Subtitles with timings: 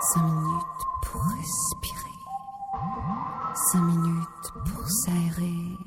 [0.00, 0.64] Cinq minutes
[1.02, 2.18] pour respirer.
[3.72, 5.78] Cinq minutes pour s'aérer.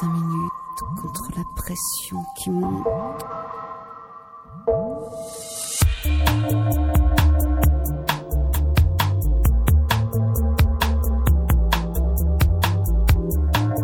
[0.00, 0.52] Cinq minutes
[1.00, 2.86] contre la pression qui monte.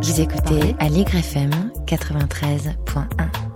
[0.03, 1.51] Vous écoutez à FM
[1.87, 3.52] 93.1.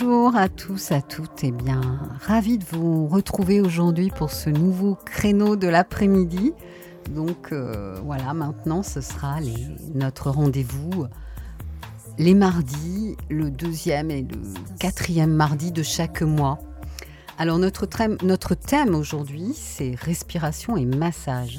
[0.00, 1.80] Bonjour à tous, à toutes, et bien
[2.20, 6.52] ravi de vous retrouver aujourd'hui pour ce nouveau créneau de l'après-midi.
[7.10, 9.38] Donc euh, voilà, maintenant ce sera
[9.94, 11.06] notre rendez-vous
[12.16, 14.38] les mardis, le deuxième et le
[14.78, 16.58] quatrième mardi de chaque mois.
[17.36, 21.58] Alors notre thème aujourd'hui, c'est respiration et massage.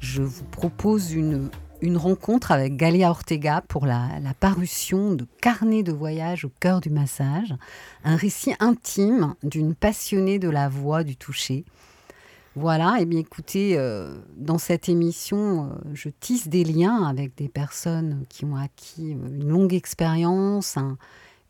[0.00, 4.08] Je vous propose une, une rencontre avec Galia Ortega pour la,
[4.40, 7.54] parution de Carnet de voyage au cœur du massage,
[8.04, 11.64] un récit intime d'une passionnée de la voix, du toucher.
[12.54, 17.48] Voilà, et bien écoutez, euh, dans cette émission, euh, je tisse des liens avec des
[17.48, 20.78] personnes qui ont acquis euh, une longue expérience,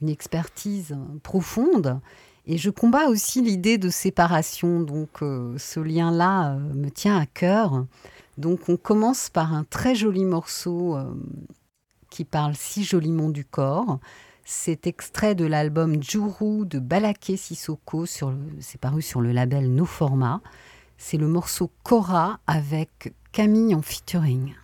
[0.03, 2.01] une expertise profonde,
[2.49, 4.81] et je combats aussi l'idée de séparation.
[4.81, 7.87] Donc ce lien-là me tient à cœur.
[8.39, 10.97] Donc on commence par un très joli morceau
[12.11, 13.99] qui parle si joliment du corps.
[14.45, 20.41] C'est extrait de l'album Juru de Balaké Sissoko, c'est paru sur le label No Format
[20.99, 24.55] c'est le morceau Cora avec Camille en featuring.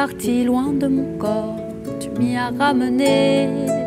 [0.00, 1.56] Parti loin de mon corps,
[1.98, 3.77] tu m'y as ramené.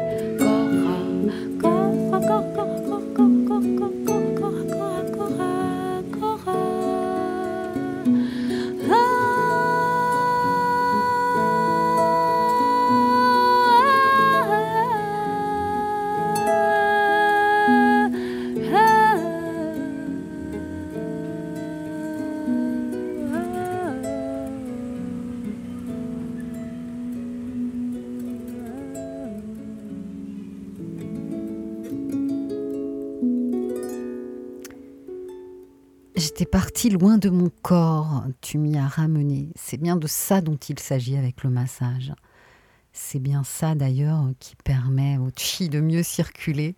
[36.91, 39.49] Loin de mon corps, tu m'y as ramené.
[39.55, 42.13] C'est bien de ça dont il s'agit avec le massage.
[42.93, 46.75] C'est bien ça d'ailleurs qui permet au chi de mieux circuler.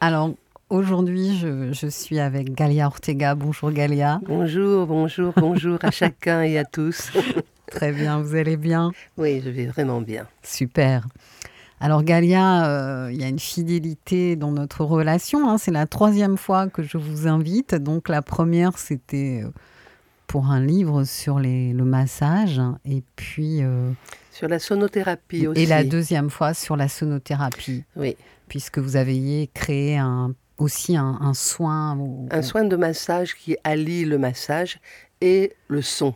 [0.00, 0.30] Alors
[0.70, 3.34] aujourd'hui, je, je suis avec Galia Ortega.
[3.34, 4.20] Bonjour Galia.
[4.26, 7.10] Bonjour, bonjour, bonjour à chacun et à tous.
[7.66, 8.92] Très bien, vous allez bien?
[9.18, 10.26] Oui, je vais vraiment bien.
[10.42, 11.06] Super.
[11.84, 15.48] Alors Galia, euh, il y a une fidélité dans notre relation.
[15.50, 15.58] hein.
[15.58, 17.74] C'est la troisième fois que je vous invite.
[17.74, 19.48] Donc la première, c'était euh,
[20.28, 22.60] pour un livre sur les- le massage.
[22.84, 23.90] Et puis, euh,
[24.30, 25.60] Sur la sonothérapie aussi.
[25.60, 31.18] et la deuxième fois sur la sonothérapie, Oui, puisque vous avez créé un, aussi un,
[31.20, 31.98] un soin.
[31.98, 34.78] au- un soin de massage qui allie le massage
[35.20, 36.14] et le son.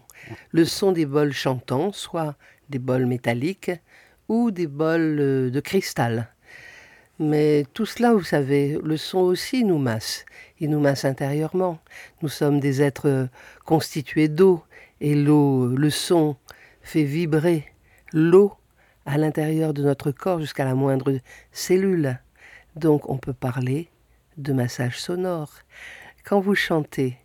[0.52, 2.36] Le son des bols chantants, soit
[2.70, 3.72] des bols métalliques
[4.28, 6.28] ou des bols euh, de cristal.
[7.18, 10.26] Mais tout cela, vous savez, le son aussi nous masse.
[10.60, 11.78] Il nous masse intérieurement.
[12.20, 13.26] Nous sommes des êtres euh,
[13.64, 14.62] constitués d'eau
[15.00, 16.36] et l'eau, le son
[16.82, 17.66] fait vibrer
[18.12, 18.54] l'eau
[19.06, 21.18] à l'intérieur de notre corps jusqu'à la moindre
[21.52, 22.18] cellule.
[22.74, 23.88] Donc on peut parler
[24.36, 25.52] de massage sonore.
[26.24, 27.16] Quand vous chantez,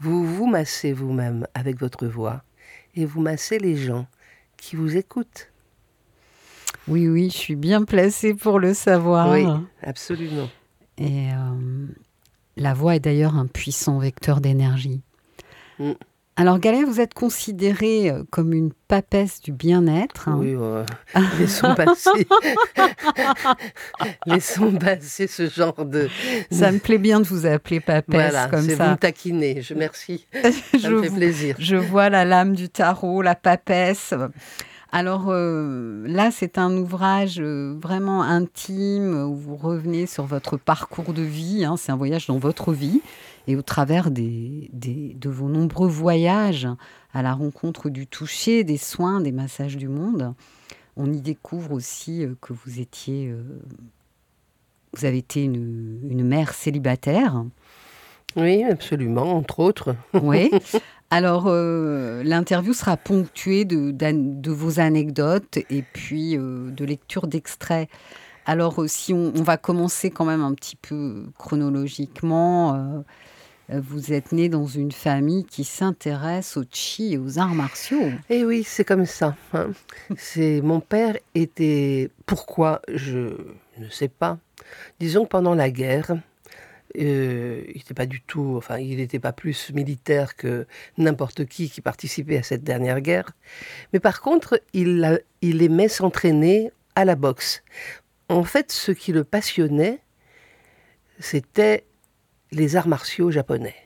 [0.00, 2.42] vous vous massez vous-même avec votre voix
[2.94, 4.06] et vous massez les gens
[4.56, 5.50] qui vous écoutent.
[6.88, 9.30] Oui, oui, je suis bien placée pour le savoir.
[9.30, 9.44] Oui,
[9.82, 10.48] absolument.
[10.96, 11.86] Et euh,
[12.56, 15.00] la voix est d'ailleurs un puissant vecteur d'énergie.
[15.78, 15.92] Mm.
[16.36, 20.28] Alors Galia, vous êtes considérée euh, comme une papesse du bien-être.
[20.28, 20.36] hein.
[20.38, 20.84] Oui, euh,
[21.38, 22.28] laissons passer.
[24.26, 26.08] laissons passer ce genre de.
[26.50, 28.90] Ça me plaît bien de vous appeler papesse voilà, comme c'est vous ça.
[28.92, 29.62] me taquiner.
[29.62, 30.26] Je merci.
[30.42, 31.56] Ça je, me fait vous- plaisir.
[31.58, 34.14] je vois la lame du tarot, la papesse.
[34.90, 41.12] Alors euh, là, c'est un ouvrage euh, vraiment intime où vous revenez sur votre parcours
[41.12, 41.64] de vie.
[41.64, 41.76] hein.
[41.76, 43.02] c'est un voyage dans votre vie
[43.46, 46.66] et au travers des, des- de vos nombreux voyages
[47.12, 50.32] à la rencontre du toucher, des soins, des massages du monde,
[50.96, 53.34] on y découvre aussi euh, que vous étiez,
[54.94, 57.44] vous avez été une, une mère célibataire.
[58.36, 59.94] Oui, absolument, entre autres.
[60.22, 60.50] Oui.
[61.10, 67.88] Alors, euh, l'interview sera ponctuée de, vos anecdotes et puis euh, de lecture d'extraits.
[68.44, 73.04] Alors, euh, si on, va commencer quand même un petit peu chronologiquement,
[73.70, 78.10] vous êtes né dans une famille qui s'intéresse au chi et aux arts martiaux.
[78.28, 79.34] Eh oui, c'est comme ça.
[79.54, 79.70] hein.
[80.16, 82.10] C'est mon père était.
[82.26, 83.34] Pourquoi je
[83.78, 84.38] ne sais pas.
[85.00, 86.16] Disons pendant la guerre,
[87.06, 88.54] euh, il n'était pas du tout.
[88.56, 93.30] Enfin, il n'était pas plus militaire que n'importe qui qui participait à cette dernière guerre.
[93.92, 97.62] Mais par contre, il, il aimait s'entraîner à la boxe.
[98.28, 100.00] En fait, ce qui le passionnait,
[101.18, 101.84] c'était
[102.50, 103.76] les arts martiaux japonais.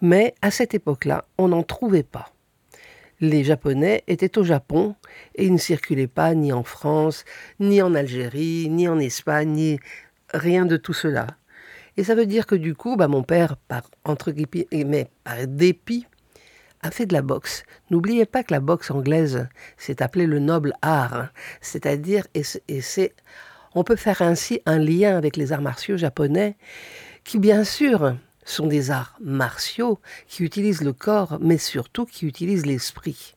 [0.00, 2.32] Mais à cette époque-là, on n'en trouvait pas
[3.20, 4.94] les Japonais étaient au Japon
[5.34, 7.24] et ils ne circulaient pas ni en France,
[7.60, 9.80] ni en Algérie, ni en Espagne, ni
[10.32, 11.26] rien de tout cela.
[11.96, 16.06] Et ça veut dire que du coup, bah, mon père, par, entre guillemets, par dépit,
[16.82, 17.64] a fait de la boxe.
[17.90, 19.48] N'oubliez pas que la boxe anglaise,
[19.78, 21.30] c'est appelé le noble art, hein.
[21.60, 23.14] c'est-à-dire, et c'est-
[23.74, 26.56] on peut faire ainsi un lien avec les arts martiaux japonais,
[27.24, 29.98] qui bien sûr sont des arts martiaux
[30.28, 33.34] qui utilisent le corps, mais surtout qui utilisent l'esprit,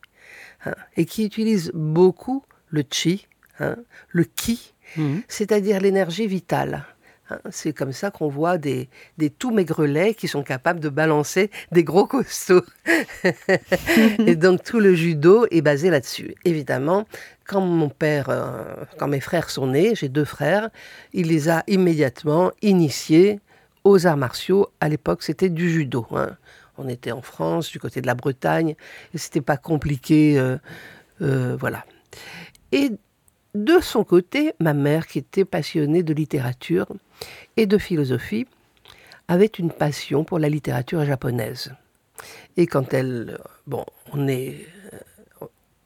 [0.64, 3.26] hein, et qui utilisent beaucoup le chi,
[3.58, 3.76] hein,
[4.10, 5.22] le ki, Mhm.
[5.28, 6.84] c'est-à-dire l'énergie vitale.
[7.30, 7.38] Hein.
[7.50, 11.84] C'est comme ça qu'on voit des, des tout maigrelets qui sont capables de balancer des
[11.84, 12.64] gros costauds.
[14.26, 16.34] et donc tout le judo est basé là-dessus.
[16.44, 17.06] Évidemment,
[17.46, 18.62] quand mon père, euh,
[18.98, 20.70] quand mes frères sont nés, j'ai deux frères,
[21.12, 23.40] il les a immédiatement initiés
[23.84, 24.68] aux arts martiaux.
[24.80, 26.06] À l'époque, c'était du judo.
[26.12, 26.36] hein.
[26.78, 28.74] On était en France, du côté de la Bretagne,
[29.12, 30.56] et c'était pas compliqué, euh,
[31.20, 31.84] euh, voilà.
[32.72, 32.90] Et
[33.54, 36.86] de son côté, ma mère, qui était passionnée de littérature
[37.56, 38.46] et de philosophie,
[39.28, 41.72] avait une passion pour la littérature japonaise.
[42.56, 44.66] Et quand elle, bon, on est,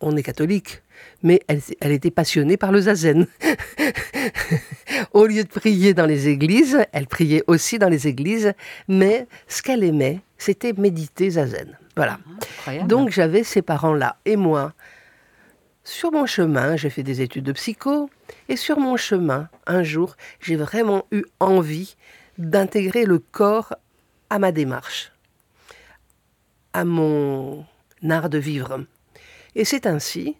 [0.00, 0.82] on est catholique,
[1.22, 3.26] mais elle, était passionnée par le zazen.
[5.12, 8.52] Au lieu de prier dans les églises, elle priait aussi dans les églises,
[8.88, 11.76] mais ce qu'elle aimait, c'était méditer zazen.
[11.96, 12.18] Voilà.
[12.66, 14.16] Ah, Donc j'avais ces parents-là.
[14.24, 14.72] Et moi,
[15.84, 18.10] sur mon chemin, j'ai fait des études de psycho,
[18.48, 21.96] et sur mon chemin, un jour, j'ai vraiment eu envie
[22.38, 23.74] d'intégrer le corps
[24.30, 25.12] à ma démarche,
[26.72, 27.64] à mon
[28.08, 28.84] art de vivre.
[29.54, 30.36] Et c'est ainsi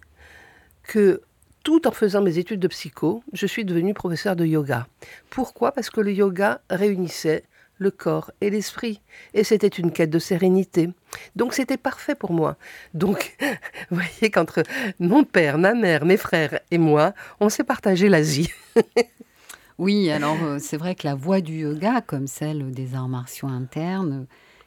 [0.83, 1.21] que
[1.63, 4.87] tout en faisant mes études de psycho, je suis devenue professeur de yoga.
[5.31, 5.73] Pourquoi?
[5.73, 7.45] Parce que le yoga réunissait
[7.79, 9.01] le corps et l'esprit.
[9.35, 10.91] Et c'était une quête de sérénité.
[11.37, 12.57] Donc c'était parfait pour moi.
[12.93, 13.37] Donc,
[13.91, 14.63] vous voyez qu'entre
[14.99, 18.51] mon père, ma mère, mes frères et moi, on s'est partagé l'Asie.
[19.79, 23.49] oui, alors euh, c'est vrai que la voie du yoga, comme celle des arts martiaux
[23.49, 24.27] internes,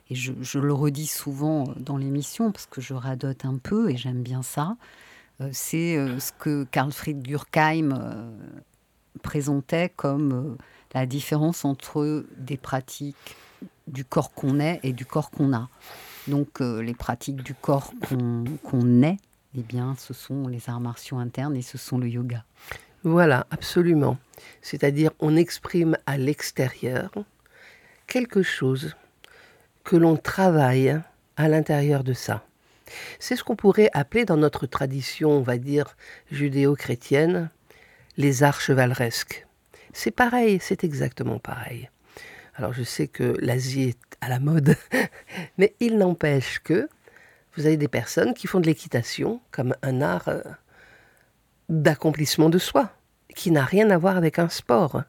[0.09, 4.23] et je, le redis souvent dans l'émission parce que je radote un peu et j'aime
[4.23, 4.77] bien ça,
[5.41, 8.31] euh, c'est euh, ce que Karl Fried Durkheim euh,
[9.21, 10.57] présentait comme
[10.93, 13.35] la différence entre des pratiques
[13.87, 15.69] du corps qu'on est et du corps qu'on a.
[16.27, 17.93] Donc les pratiques du corps
[18.63, 19.17] qu'on est,
[19.57, 22.43] eh bien, ce sont les arts martiaux internes et ce sont le yoga.
[23.03, 24.17] Voilà, absolument.
[24.61, 27.11] C'est-à-dire on exprime à l'extérieur
[28.07, 28.95] quelque chose
[29.83, 30.99] que l'on travaille
[31.37, 32.43] à l'intérieur de ça.
[33.19, 35.95] C'est ce qu'on pourrait appeler dans notre tradition, on va dire,
[36.31, 37.49] judéo-chrétienne,
[38.17, 39.46] les arts chevaleresques.
[39.97, 41.89] C'est pareil, c'est exactement pareil.
[42.53, 44.75] Alors je sais que l'Asie est à la mode,
[45.57, 46.87] mais il n'empêche que
[47.55, 50.43] vous avez des personnes qui font de l'équitation comme un art euh,
[51.67, 52.91] d'accomplissement de soi,
[53.35, 55.01] qui n'a rien à voir avec un sport.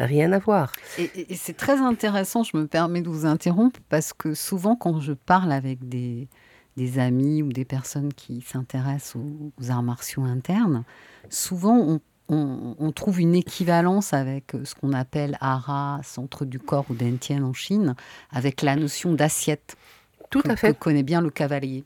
[0.00, 0.72] Rien à voir.
[0.98, 5.12] et c'est très intéressant, je me permets de vous interrompre, parce que souvent quand je
[5.12, 6.28] parle avec des,
[6.96, 10.82] amis ou des personnes qui s'intéressent aux, arts martiaux internes,
[11.30, 12.00] souvent on,
[12.94, 17.94] trouve une équivalence avec ce qu'on appelle Hara, centre du corps ou Dentien en Chine,
[18.30, 19.76] avec la notion d'assiette.
[20.30, 20.74] Tout à fait.
[20.74, 21.84] Que connaît bien le cavalier.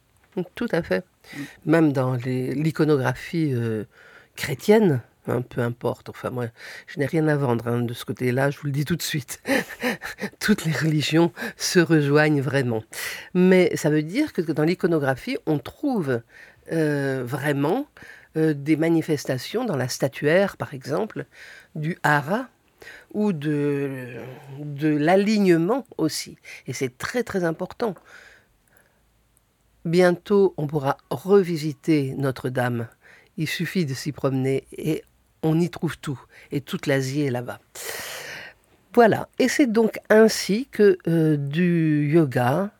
[0.54, 1.04] Tout à fait.
[1.66, 3.84] Même dans l'iconographie euh,
[4.34, 6.08] chrétienne, Hein, peu importe.
[6.08, 6.46] Enfin, moi,
[6.88, 9.02] je n'ai rien à vendre hein, de ce côté-là, je vous le dis tout de
[9.02, 9.40] suite.
[10.40, 12.82] Toutes les religions se rejoignent vraiment.
[13.32, 16.22] Mais ça veut dire que dans l'iconographie, on trouve
[16.72, 17.86] euh, vraiment
[18.36, 21.26] euh, des manifestations dans la statuaire, par exemple,
[21.74, 22.48] du hara
[23.12, 24.16] ou de,
[24.58, 26.36] de l'alignement aussi.
[26.66, 27.94] Et c'est très très important.
[29.84, 32.88] Bientôt, on pourra revisiter Notre-Dame.
[33.36, 35.02] Il suffit de s'y promener et
[35.42, 36.20] on y trouve tout.
[36.50, 37.60] Et toute l'Asie est là-bas.
[38.94, 39.28] Voilà.
[39.38, 42.70] Et c'est donc ainsi que euh, du yoga,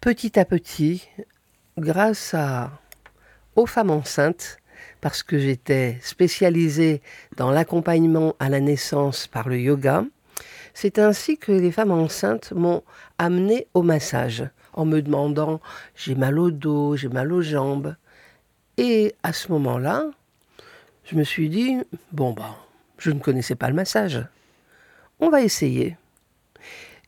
[0.00, 1.08] petit à petit,
[1.78, 2.70] grâce à,
[3.56, 4.58] aux femmes enceintes,
[5.02, 7.02] parce que j'étais spécialisée
[7.36, 10.04] dans l'accompagnement à la naissance par le yoga,
[10.74, 12.82] c'est ainsi que les femmes enceintes m'ont
[13.18, 15.60] amené au massage, en me demandant
[15.96, 17.96] j'ai mal au dos, j'ai mal aux jambes.
[18.78, 20.06] Et à ce moment-là,
[21.04, 21.78] je me suis dit,
[22.12, 22.56] bon, bah,
[22.96, 24.24] je ne connaissais pas le massage.
[25.18, 25.96] On va essayer.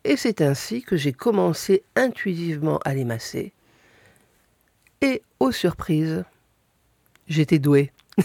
[0.02, 3.52] Et c'est ainsi que j'ai commencé intuitivement à les masser.
[5.00, 6.24] Et aux surprises,
[7.28, 7.92] j'étais douée.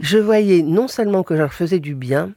[0.00, 2.32] je voyais non seulement que je leur faisais du bien,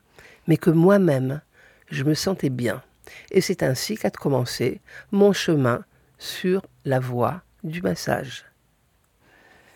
[0.47, 1.41] mais que moi-même,
[1.89, 2.83] je me sentais bien.
[3.31, 5.83] Et c'est ainsi qu'a commencé mon chemin
[6.17, 8.45] sur la voie du massage.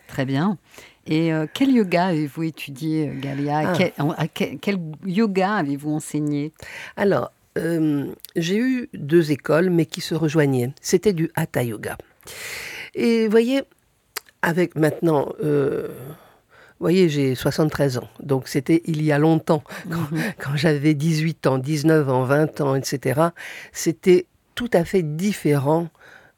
[0.07, 0.57] Très bien.
[1.05, 3.73] Et euh, quel yoga avez-vous étudié, Galia?
[3.97, 4.27] Ah.
[4.27, 6.51] quel, yoga avez-vous enseigné?
[6.95, 10.71] Alors, euh, j'ai eu deux écoles, mais qui se rejoignaient.
[10.81, 11.97] C'était du Hatha Yoga.
[12.93, 13.63] Et vous voyez,
[14.41, 15.34] avec maintenant...
[15.44, 15.88] Euh,
[16.79, 20.22] vous voyez, j'ai 73 ans, donc c'était il y a longtemps, quand, mhm.
[20.38, 23.20] quand j'avais 18 ans, 19 ans, 20 ans, etc.
[23.72, 25.89] C'était tout à fait différent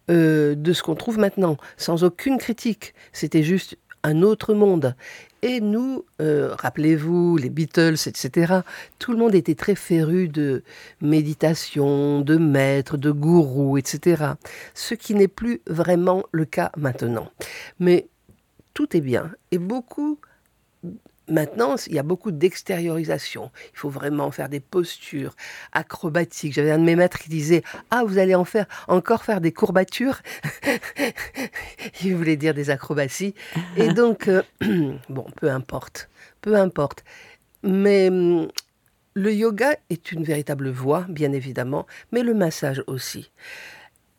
[0.08, 2.94] de ce qu'on trouve maintenant, sans aucune critique.
[3.12, 4.96] C'était juste un autre monde.
[5.42, 8.60] Et nous, euh, rappelez-vous, les Beatles, etc.,
[8.98, 10.64] tout le monde était très féru de
[11.02, 14.34] méditation, de maître, de gourou, etc.
[14.74, 17.32] Ce qui n'est plus vraiment le cas maintenant.
[17.80, 18.08] Mais
[18.74, 19.32] tout est bien.
[19.52, 20.20] Et beaucoup
[21.30, 23.52] Maintenant, il y a beaucoup d'extériorisation.
[23.74, 25.36] Il faut vraiment faire des postures
[25.72, 26.54] acrobatiques.
[26.54, 29.52] J'avais un de mes maîtres qui disait Ah, vous allez en faire encore faire des
[29.52, 30.22] courbatures?
[32.04, 33.36] Il voulait dire des acrobaties.
[33.78, 34.42] Et donc, euh,
[35.10, 36.10] bon, peu importe.
[36.42, 37.04] Peu importe.
[37.64, 38.48] Mais hum,
[39.14, 43.32] le yoga est une véritable voie, bien évidemment, mais le massage aussi.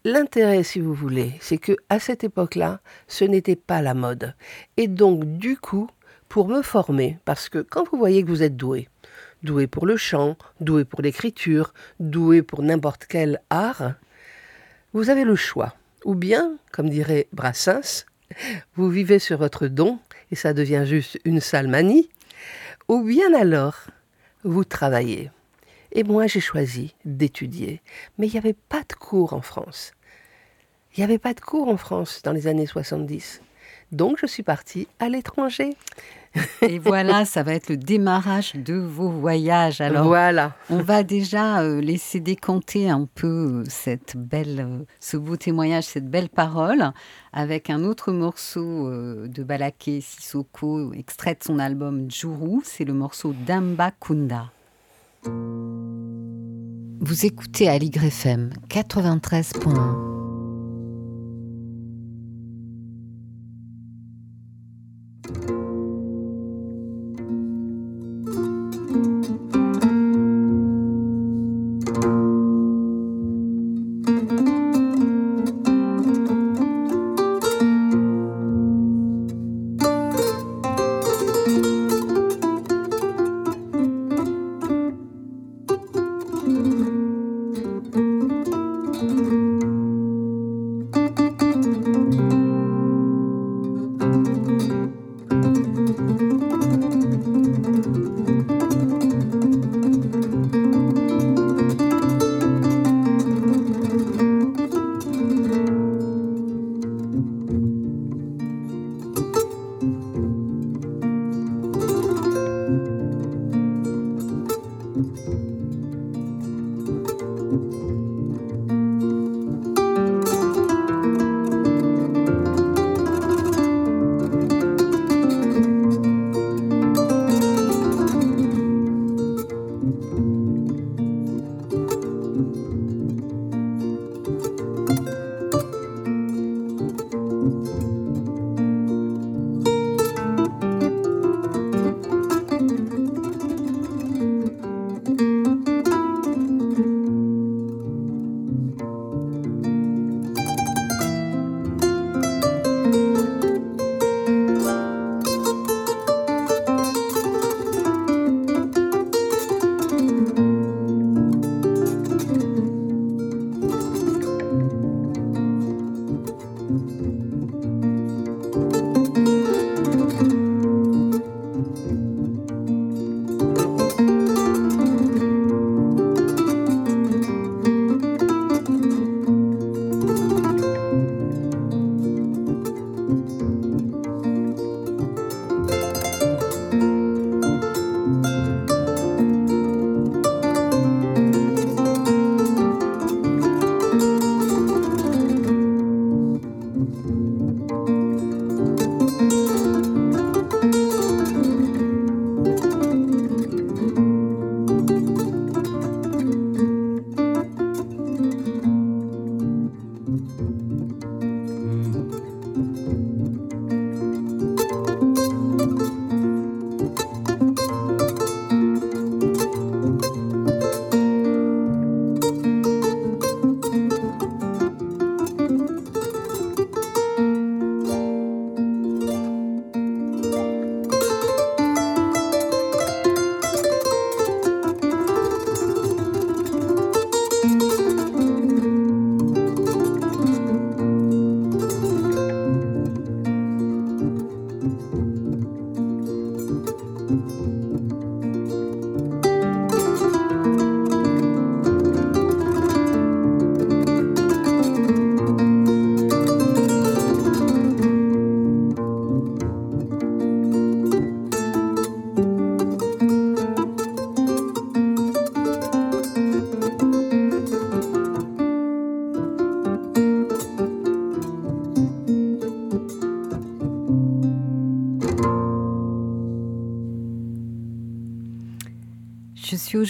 [0.04, 4.34] L'intérêt, si vous voulez, c'est que à cette époque-là, ce n'était pas la mode.
[4.76, 5.90] Et donc, du coup,
[6.30, 8.88] pour me former, parce que quand vous voyez que vous êtes doué,
[9.42, 13.94] doué pour le chant, doué pour l'écriture, doué pour n'importe quel art,
[14.92, 15.74] vous avez le choix.
[16.04, 18.06] Ou bien, comme dirait Brassens,
[18.76, 19.98] vous vivez sur votre don
[20.30, 22.08] et ça devient juste une sale manie,
[22.86, 23.86] ou bien alors,
[24.44, 25.32] vous travaillez.
[25.90, 27.82] Et moi, j'ai choisi d'étudier.
[28.18, 29.90] Mais il n'y avait pas de cours en France.
[30.94, 33.42] Il n'y avait pas de cours en France dans les années 70.
[33.92, 35.76] Donc, je suis partie à l'étranger.
[36.62, 39.80] Et voilà, ça va être le démarrage de vos voyages.
[39.80, 40.54] Alors, voilà.
[40.68, 45.84] on va déjà euh, laisser décanter un peu euh, cette belle, euh, ce beau témoignage,
[45.84, 46.92] cette belle parole,
[47.32, 52.60] avec un autre morceau de Balaké Sissoko, extrait de son album Juru.
[52.64, 54.50] C'est le morceau Damba Kunda.
[57.02, 60.19] Vous écoutez à l'YFM 93.1.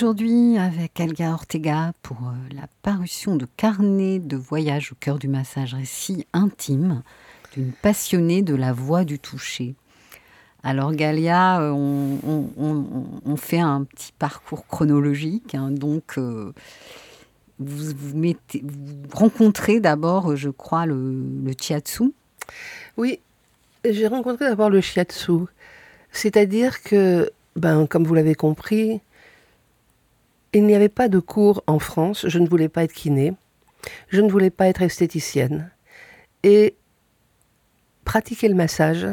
[0.00, 5.28] aujourd'hui avec Elga Ortega pour euh, la parution de Carnet de voyage au cœur du
[5.28, 7.02] massage récit intime
[7.52, 9.74] d'une passionnée de la voix du toucher.
[10.62, 15.70] Alors Galia, euh, on, fait un petit parcours chronologique, hein.
[15.70, 16.54] donc euh,
[17.58, 17.92] vous,
[19.12, 21.12] rencontrez d'abord, je crois, le,
[21.44, 22.14] le chiatsu.
[22.96, 23.20] Oui,
[23.84, 25.44] j'ai rencontré d'abord le shiatsu,
[26.10, 29.02] c'est-à-dire que, ben, comme vous l'avez compris,
[30.52, 33.34] il n'y avait pas de cours en France, je ne voulais pas être kiné,
[34.08, 35.70] je ne voulais pas être esthéticienne.
[36.42, 36.74] Et
[38.04, 39.06] pratiquer le massage,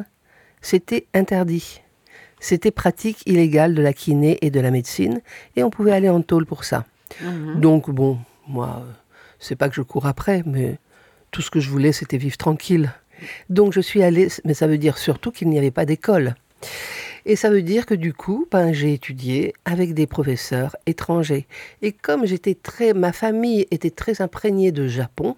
[0.62, 1.82] c'était interdit.
[2.40, 5.22] C'était pratique illégale de la kiné et de la médecine,
[5.56, 6.86] et on pouvait aller en tôle pour ça.
[7.22, 7.60] Mhm.
[7.60, 8.86] Donc bon, moi,
[9.40, 10.78] c'est pas que je cours après, mais
[11.32, 12.92] tout ce que je voulais, c'était vivre tranquille.
[13.50, 16.36] Donc je suis allée, mais ça veut dire surtout qu'il n'y avait pas d'école.
[17.30, 21.46] Et ça veut dire que du coup, ben, j'ai étudié avec des professeurs étrangers.
[21.82, 25.36] Et comme j'étais très, ma famille était très imprégnée de Japon,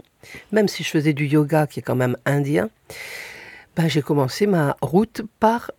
[0.52, 2.69] même si je faisais du yoga qui est quand même indien,
[3.75, 5.71] ben, j'ai commencé ma route par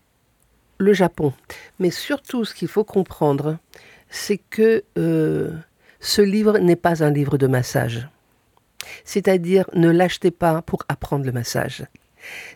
[0.79, 1.33] le Japon.
[1.79, 3.59] Mais surtout, ce qu'il faut comprendre,
[4.09, 5.53] c'est que euh,
[6.01, 8.09] ce livre n'est pas un livre de massage.
[9.05, 11.85] C'est-à-dire, ne l'achetez pas pour apprendre le massage.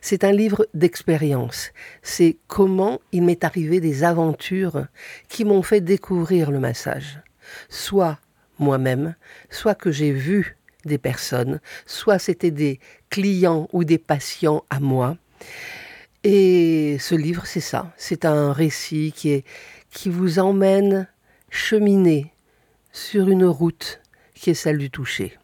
[0.01, 1.73] C'est un livre d'expérience.
[2.03, 4.87] C'est comment il m'est arrivé des aventures
[5.29, 7.21] qui m'ont fait découvrir le massage.
[7.69, 8.19] Soit
[8.59, 9.15] moi-même,
[9.51, 12.79] soit que j'ai vu des personnes, soit c'était des
[13.11, 15.17] clients ou des patients à moi.
[16.23, 17.93] Et ce livre, c'est ça.
[17.97, 19.45] C'est un récit qui,
[19.91, 21.09] qui vous emmène
[21.51, 22.33] cheminer
[22.93, 24.01] sur une route
[24.35, 25.39] qui est celle du toucher.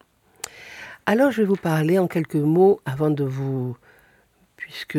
[1.05, 3.75] Alors je vais vous parler en quelques mots avant de vous
[4.71, 4.97] puisque,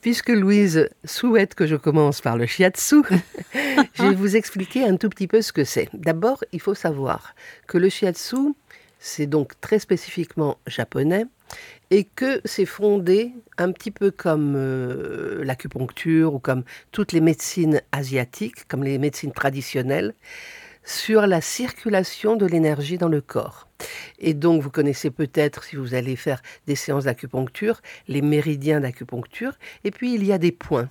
[0.00, 3.02] puisque Louise souhaite que je commence par le shiatsu,
[3.94, 5.88] je vais vous expliquer un tout petit peu ce que c'est.
[5.92, 7.34] D'abord, il faut savoir
[7.66, 8.54] que le shiatsu,
[8.98, 11.26] c'est donc très spécifiquement japonais
[11.90, 17.80] et que c'est fondé un petit peu comme euh, l'acupuncture ou comme toutes les médecines
[17.92, 20.14] asiatiques, comme les médecines traditionnelles,
[20.86, 23.68] sur la circulation de l'énergie dans le corps.
[24.18, 29.52] Et donc, vous connaissez peut-être, si vous allez faire des séances d'acupuncture, les méridiens d'acupuncture.
[29.84, 30.88] Et puis, il y a des points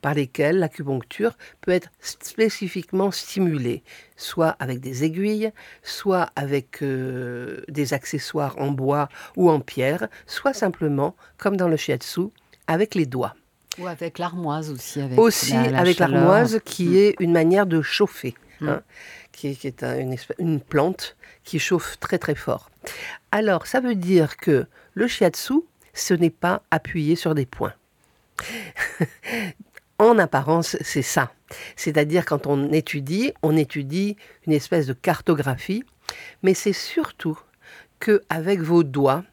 [0.00, 3.82] par lesquels l'acupuncture peut être spécifiquement stimulée,
[4.16, 5.52] soit avec des aiguilles,
[5.82, 11.76] soit avec euh, des accessoires en bois ou en pierre, soit simplement, comme dans le
[11.76, 12.28] shiatsu,
[12.66, 13.34] avec les doigts.
[13.78, 15.00] Ou avec l'armoise aussi.
[15.00, 16.94] Avec aussi avec l'armoise qui mm.
[16.94, 18.34] est une manière de chauffer.
[18.60, 18.68] Mm.
[18.68, 18.82] Hein
[19.34, 19.84] qui est,
[20.38, 22.70] une, plante qui chauffe très très fort.
[23.32, 25.54] Alors, ça veut dire que le shiatsu,
[25.92, 27.74] ce n'est pas appuyé sur des points.
[29.98, 31.32] en apparence, c'est ça.
[31.76, 34.16] C'est-à-dire quand on étudie, on étudie
[34.46, 35.84] une espèce de cartographie,
[36.42, 37.38] mais c'est surtout
[38.00, 39.24] que avec vos doigts,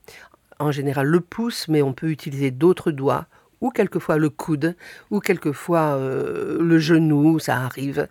[0.59, 3.25] en général le pouce, mais on peut utiliser d'autres doigts,
[3.59, 4.75] ou quelquefois le coude,
[5.11, 8.07] ou quelquefois euh, le genou, ça arrive,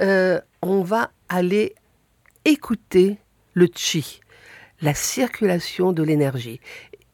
[0.00, 1.74] euh, on va aller
[2.44, 3.18] écouter
[3.54, 4.20] le chi,
[4.80, 6.60] la circulation de l'énergie.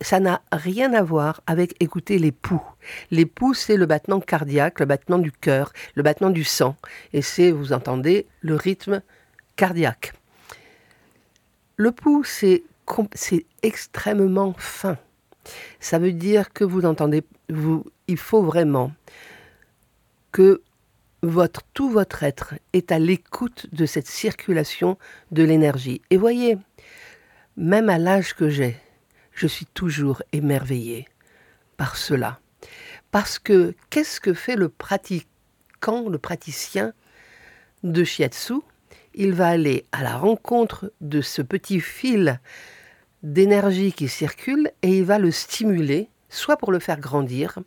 [0.00, 2.62] Ça n'a rien à voir avec écouter les poux.
[3.10, 6.74] Les poux, c'est le battement cardiaque, le battement du cœur, le battement du sang.
[7.12, 9.02] Et c'est, vous entendez, le rythme
[9.56, 10.14] cardiaque.
[11.76, 12.64] Le pouls, c'est
[13.62, 14.96] extrêmement fin.
[15.80, 18.92] Ça veut dire que vous entendez, vous, il faut vraiment
[20.32, 20.62] que
[21.72, 24.98] tout votre être est à l'écoute de cette circulation
[25.30, 26.02] de l'énergie.
[26.10, 26.58] Et voyez,
[27.56, 28.76] même à l'âge que j'ai,
[29.32, 31.06] je suis toujours émerveillé
[31.76, 32.40] par cela.
[33.10, 36.92] Parce que qu'est-ce que fait le pratiquant, le praticien
[37.82, 38.54] de shiatsu?
[39.14, 42.40] Il va aller à la rencontre de ce petit fil
[43.22, 47.58] d'énergie qui circule et il va le stimuler, soit pour le faire grandir,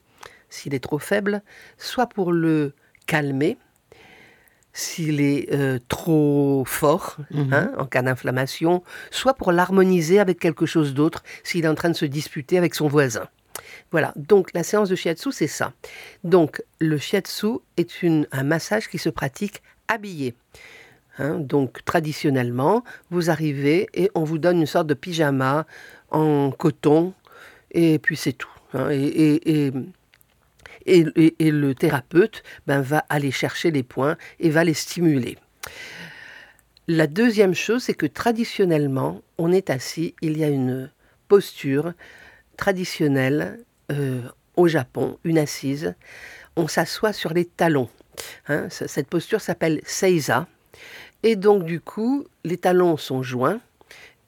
[0.49, 1.43] s'il est trop faible,
[1.77, 2.73] soit pour le
[3.05, 3.57] calmer
[4.73, 7.53] s'il est euh, trop fort mhm.
[7.53, 11.89] hein, en cas d'inflammation, soit pour l'harmoniser avec quelque chose d'autre s'il est en train
[11.89, 13.27] de se disputer avec son voisin.
[13.91, 15.73] Voilà, donc la séance de shiatsu, c'est ça.
[16.23, 20.33] Donc le shiatsu est un massage qui se pratique habillé.
[21.19, 21.37] Hein.
[21.37, 25.67] donc traditionnellement, vous arrivez et on vous donne une sorte de pyjama
[26.09, 27.13] en coton,
[27.69, 28.49] et puis c'est tout.
[28.73, 28.89] Hein.
[28.89, 29.71] et et,
[30.86, 35.38] le thérapeute ben, va aller chercher les points et va les stimuler.
[36.88, 40.91] La deuxième chose, c'est que traditionnellement, on est assis, il y a une
[41.30, 41.93] posture
[42.58, 43.60] traditionnelle
[43.91, 44.22] euh,
[44.56, 45.96] au Japon, une assise.
[46.56, 47.89] On s'assoit sur les talons.
[48.48, 50.48] Hein, cette posture s'appelle Seiza.
[51.24, 53.62] Et donc, du coup, les talons sont joints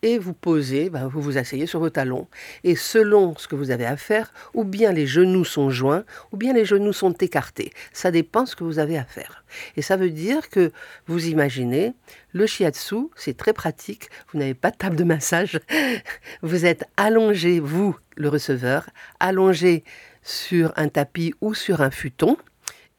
[0.06, 2.28] et vous posez, ben, vous vous asseyez sur vos talons.
[2.64, 6.38] Et selon ce que vous avez à faire, ou bien les genoux sont joints, ou
[6.38, 7.74] bien les genoux sont écartés.
[7.92, 9.44] Ça dépend ce que vous avez à faire.
[9.78, 10.72] Et ça veut dire que
[11.08, 11.96] vous imaginez,
[12.34, 14.10] le shiatsu, c'est très pratique.
[14.32, 15.60] Vous n'avez pas de table de massage.
[16.44, 18.88] Vous êtes allongé, vous, le receveur,
[19.20, 19.84] allongé
[20.22, 22.38] sur un tapis ou sur un futon.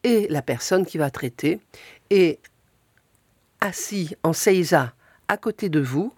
[0.03, 1.61] Et la personne qui va traiter
[2.11, 2.40] est
[3.61, 4.92] assis en seiza
[5.29, 6.12] à côté de vous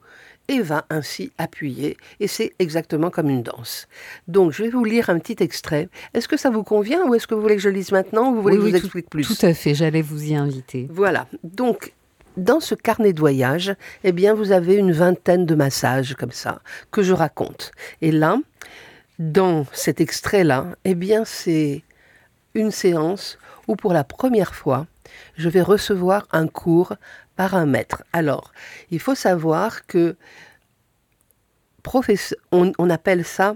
[0.48, 1.96] et va ainsi appuyer.
[2.20, 3.86] Et c'est exactement comme une danse.
[4.26, 5.88] Donc, je vais vous lire un petit extrait.
[6.14, 8.36] Est-ce que ça vous convient ou est-ce que vous voulez que je lise maintenant ou
[8.36, 9.26] vous voulez que je vous explique plus?
[9.26, 10.88] Tout à fait, j'allais vous y inviter.
[10.90, 11.26] Voilà.
[11.44, 11.92] Donc,
[12.36, 16.60] dans ce carnet de voyage, eh bien, vous avez une vingtaine de massages comme ça
[16.90, 17.72] que je raconte.
[18.00, 18.38] Et là,
[19.18, 21.82] dans cet extrait-là, eh bien, c'est
[22.54, 24.86] une séance où pour la première fois,
[25.36, 26.94] je vais recevoir un cours
[27.38, 28.02] par un maître.
[28.12, 28.52] Alors,
[28.90, 30.16] il faut savoir que
[32.50, 33.54] on, on appelle ça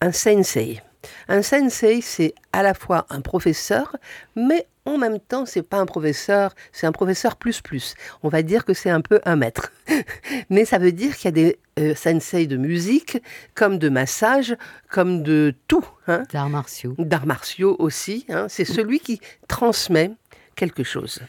[0.00, 0.80] un sensei.
[1.28, 3.94] Un sensei, c'est à la fois un professeur,
[4.36, 7.94] mais en même temps, c'est pas un professeur, c'est un professeur plus plus.
[8.22, 9.70] On va dire que c'est un peu un maître.
[10.48, 13.22] mais ça veut dire qu'il y a des euh, sensei de musique,
[13.54, 14.56] comme de massage,
[14.90, 15.84] comme de tout.
[16.08, 16.22] Hein.
[16.32, 16.94] D'arts martiaux.
[16.96, 18.24] D'arts martiaux aussi.
[18.30, 18.46] Hein.
[18.48, 20.12] C'est celui qui transmet
[20.56, 21.20] quelque chose.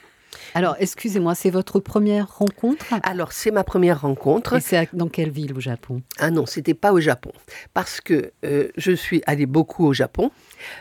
[0.55, 4.53] Alors, excusez-moi, c'est votre première rencontre Alors, c'est ma première rencontre.
[4.53, 6.01] Et c'est dans quelle ville au Japon?
[6.19, 7.31] Ah non, c'était pas au Japon.
[7.73, 10.31] Parce que euh, je suis allée beaucoup au Japon.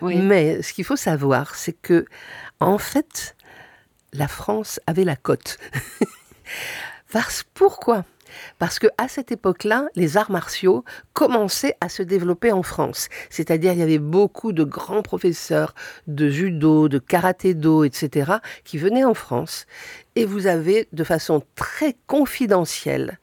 [0.02, 2.04] Mais ce qu'il faut savoir, c'est que,
[2.60, 3.36] en fait,
[4.12, 5.58] la France avait la cote.
[7.12, 8.04] Parce, pourquoi?
[8.58, 13.08] Parce que à cette époque-là, les arts martiaux commençaient à se développer en France.
[13.30, 15.74] C'est-à-dire, il y avait beaucoup de grands professeurs
[16.06, 18.32] de judo, de karaté-do, etc.,
[18.64, 19.66] qui venaient en France.
[20.16, 23.18] Et vous avez, de façon très confidentielle,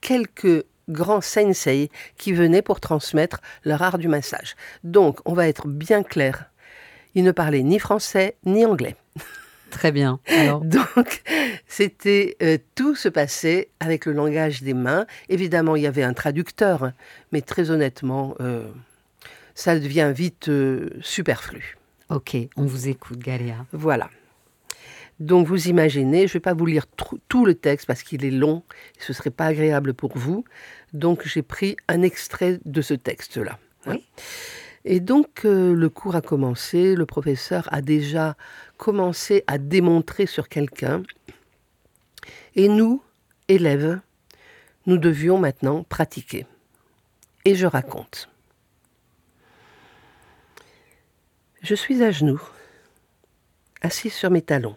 [0.00, 4.54] quelques grands sensei qui venaient pour transmettre leur art du massage.
[4.82, 6.50] Donc, on va être bien clair.
[7.14, 8.96] Ils ne parlaient ni français ni anglais.
[9.74, 10.20] Très bien.
[10.62, 11.22] Donc,
[11.66, 15.04] c'était euh, tout se passait avec le langage des mains.
[15.28, 16.92] Évidemment, il y avait un traducteur,
[17.32, 18.68] mais très honnêtement, euh,
[19.56, 21.76] ça devient vite euh, superflu.
[22.08, 23.66] Ok, on vous écoute, Galéa.
[23.72, 24.10] Voilà.
[25.18, 26.86] Donc, vous imaginez, je ne vais pas vous lire
[27.28, 28.62] tout le texte parce qu'il est long,
[29.00, 30.44] ce ne serait pas agréable pour vous.
[30.92, 33.58] Donc, j'ai pris un extrait de ce texte-là.
[33.88, 34.04] Oui.
[34.84, 38.36] Et donc, le cours a commencé, le professeur a déjà
[38.84, 41.02] commencer à démontrer sur quelqu'un.
[42.54, 43.02] Et nous,
[43.48, 43.98] élèves,
[44.84, 46.46] nous devions maintenant pratiquer.
[47.46, 48.28] Et je raconte.
[51.62, 52.42] Je suis à genoux,
[53.80, 54.76] assis sur mes talons.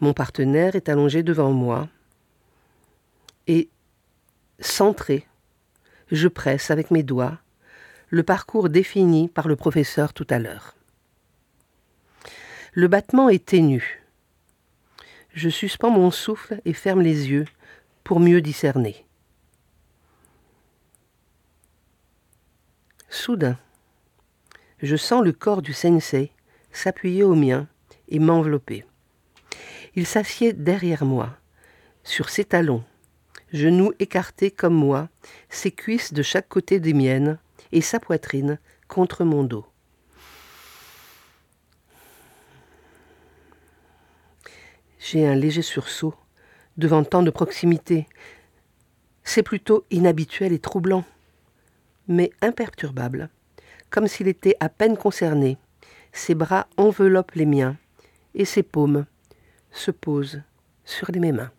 [0.00, 1.88] Mon partenaire est allongé devant moi
[3.46, 3.70] et,
[4.58, 5.26] centré,
[6.12, 7.38] je presse avec mes doigts
[8.10, 10.74] le parcours défini par le professeur tout à l'heure.
[12.72, 14.04] Le battement est ténu.
[15.32, 17.46] Je suspends mon souffle et ferme les yeux
[18.04, 19.04] pour mieux discerner.
[23.08, 23.58] Soudain,
[24.78, 26.30] je sens le corps du sensei
[26.70, 27.66] s'appuyer au mien
[28.08, 28.84] et m'envelopper.
[29.96, 31.36] Il s'assied derrière moi,
[32.04, 32.84] sur ses talons,
[33.52, 35.08] genoux écartés comme moi,
[35.48, 37.38] ses cuisses de chaque côté des miennes
[37.72, 39.66] et sa poitrine contre mon dos.
[45.02, 46.14] J'ai un léger sursaut
[46.76, 48.06] devant tant de proximité.
[49.24, 51.04] C'est plutôt inhabituel et troublant,
[52.06, 53.30] mais imperturbable,
[53.88, 55.56] comme s'il était à peine concerné.
[56.12, 57.76] Ses bras enveloppent les miens
[58.34, 59.06] et ses paumes
[59.70, 60.42] se posent
[60.84, 61.50] sur les mes mains.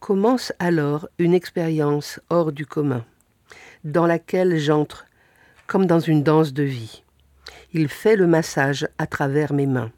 [0.00, 3.04] Commence alors une expérience hors du commun,
[3.84, 5.06] dans laquelle j'entre
[5.68, 7.04] comme dans une danse de vie.
[7.72, 9.92] Il fait le massage à travers mes mains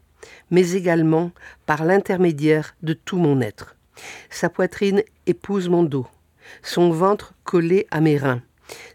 [0.51, 1.31] mais également
[1.65, 3.75] par l'intermédiaire de tout mon être.
[4.29, 6.07] Sa poitrine épouse mon dos,
[6.63, 8.41] son ventre collé à mes reins,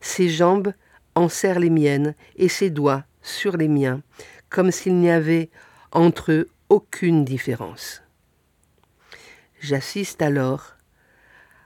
[0.00, 0.72] ses jambes
[1.14, 4.02] enserrent les miennes et ses doigts sur les miens,
[4.48, 5.50] comme s'il n'y avait
[5.92, 8.02] entre eux aucune différence.
[9.60, 10.74] J'assiste alors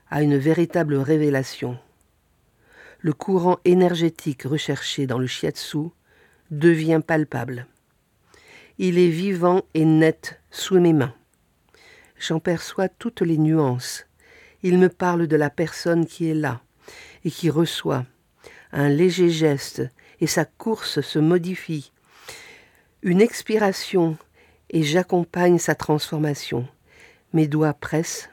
[0.09, 1.77] à une véritable révélation.
[2.99, 5.89] Le courant énergétique recherché dans le shiatsu
[6.51, 7.67] devient palpable.
[8.81, 11.13] Il est vivant et net sous mes mains.
[12.17, 14.05] J'en perçois toutes les nuances.
[14.63, 16.61] Il me parle de la personne qui est là
[17.25, 18.05] et qui reçoit.
[18.71, 19.81] Un léger geste
[20.21, 21.91] et sa course se modifie.
[23.01, 24.17] Une expiration
[24.69, 26.65] et j'accompagne sa transformation.
[27.33, 28.29] Mes doigts pressent,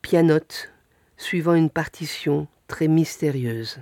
[0.00, 0.70] pianotent,
[1.18, 3.80] suivant une partition très mystérieuse.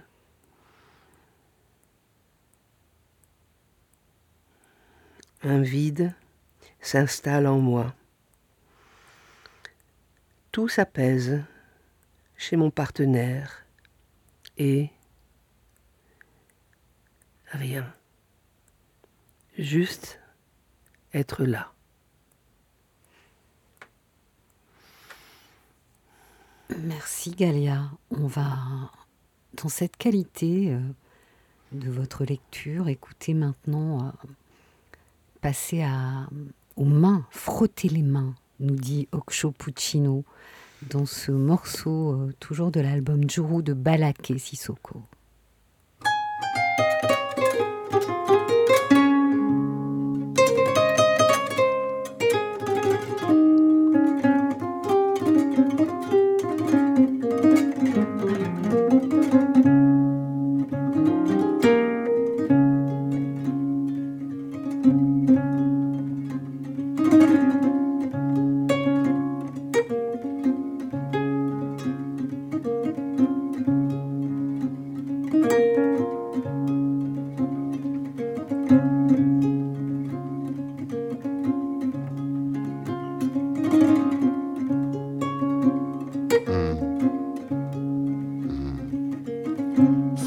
[5.42, 6.14] Un vide
[6.80, 7.94] s'installe en moi.
[10.50, 11.42] Tout s'apaise
[12.36, 13.64] chez mon partenaire
[14.56, 14.90] et
[17.46, 17.92] rien.
[19.56, 20.20] Juste
[21.12, 21.72] être là.
[26.80, 27.90] Merci Galia.
[28.10, 28.90] On va,
[29.54, 30.80] dans cette qualité euh,
[31.72, 34.10] de votre lecture, écouter maintenant, euh,
[35.40, 36.28] passer à,
[36.76, 40.24] aux mains, frotter les mains, nous dit Oksho Puccino
[40.90, 45.02] dans ce morceau euh, toujours de l'album Juru de Balaké Sissoko.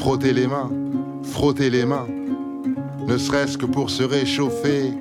[0.04, 0.70] Les mains,
[1.22, 2.06] frotter les mains,
[3.06, 4.92] ne serait-ce que pour se réchauffer,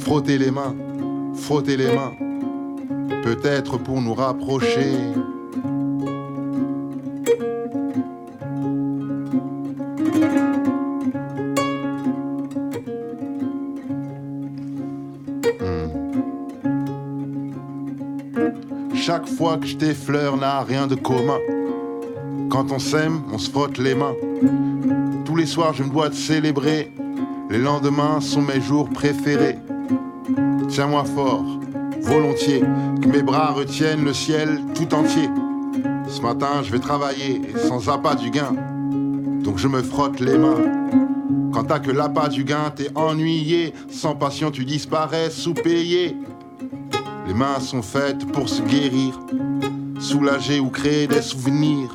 [0.00, 0.74] frotter les mains,
[1.34, 2.12] frotter les mains,
[3.22, 4.94] peut-être pour nous rapprocher.
[15.60, 15.88] Hmm.
[18.94, 21.38] Chaque fois que je t'effleure n'a rien de commun.
[22.56, 24.14] Quand on s'aime, on se frotte les mains.
[25.26, 26.90] Tous les soirs, je me dois de célébrer.
[27.50, 29.58] Les lendemains sont mes jours préférés.
[30.66, 31.44] Tiens-moi fort,
[32.00, 32.62] volontiers,
[33.02, 35.28] que mes bras retiennent le ciel tout entier.
[36.08, 38.54] Ce matin, je vais travailler sans appât du gain.
[39.44, 40.88] Donc je me frotte les mains.
[41.52, 43.74] Quand t'as que l'appât du gain, t'es ennuyé.
[43.90, 46.16] Sans passion, tu disparais sous-payé.
[47.28, 49.20] Les mains sont faites pour se guérir,
[49.98, 51.94] soulager ou créer des souvenirs.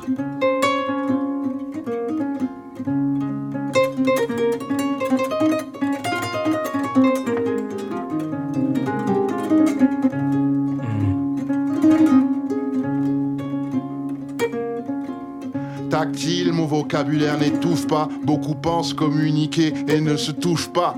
[17.02, 18.08] Vocabulaire n'étouffe pas.
[18.22, 20.96] Beaucoup pensent communiquer et ne se touchent pas.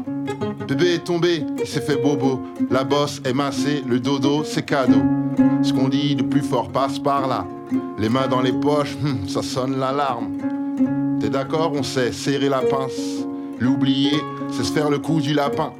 [0.68, 2.42] Bébé est tombé, il s'est fait bobo.
[2.70, 5.02] La bosse est massée, le dodo c'est cadeau.
[5.62, 7.46] Ce qu'on dit de plus fort passe par là.
[7.98, 11.18] Les mains dans les poches, hum, ça sonne l'alarme.
[11.20, 13.24] T'es d'accord, on sait serrer la pince.
[13.58, 14.18] L'oublier,
[14.50, 15.72] c'est se faire le coup du lapin.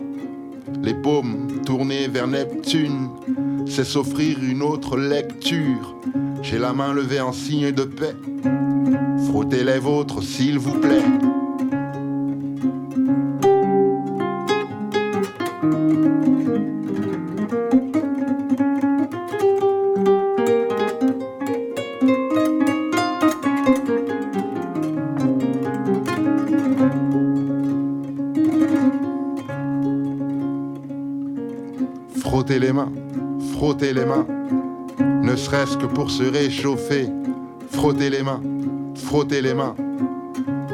[0.82, 3.10] Les paumes tournées vers Neptune,
[3.66, 5.96] c'est s'offrir une autre lecture.
[6.42, 8.14] J'ai la main levée en signe de paix.
[9.34, 11.02] Frottez les vôtres, s'il vous plaît.
[32.20, 32.92] Frottez les mains,
[33.54, 34.26] frottez les mains,
[35.24, 37.08] ne serait-ce que pour se réchauffer.
[37.72, 38.40] Frottez les mains
[39.14, 39.76] frotter les mains.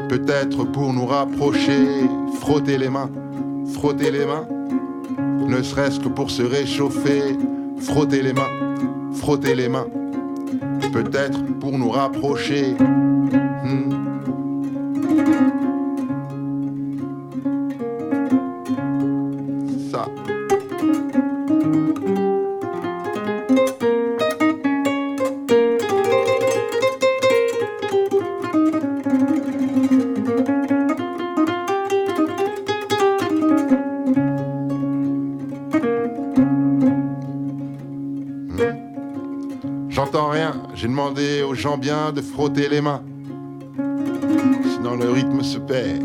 [0.09, 3.11] Peut-être pour nous rapprocher, frotter les mains,
[3.71, 4.47] frotter les mains.
[5.47, 7.37] Ne serait-ce que pour se réchauffer,
[7.77, 8.49] frotter les mains,
[9.13, 9.85] frotter les mains.
[10.91, 12.73] Peut-être pour nous rapprocher.
[13.63, 13.90] Hmm.
[41.61, 43.03] Gens bien de frotter les mains.
[44.73, 46.00] Sinon le rythme se perd.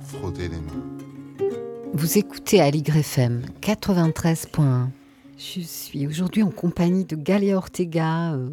[0.00, 0.84] Frotter les mains.
[1.94, 4.88] Vous écoutez Aligre FM 93.1.
[5.38, 8.50] Je suis aujourd'hui en compagnie de Galia Ortega euh,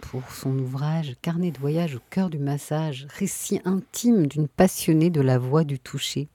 [0.00, 5.20] pour son ouvrage Carnet de voyage au cœur du massage, récit intime d'une passionnée de
[5.20, 6.28] la voix du toucher.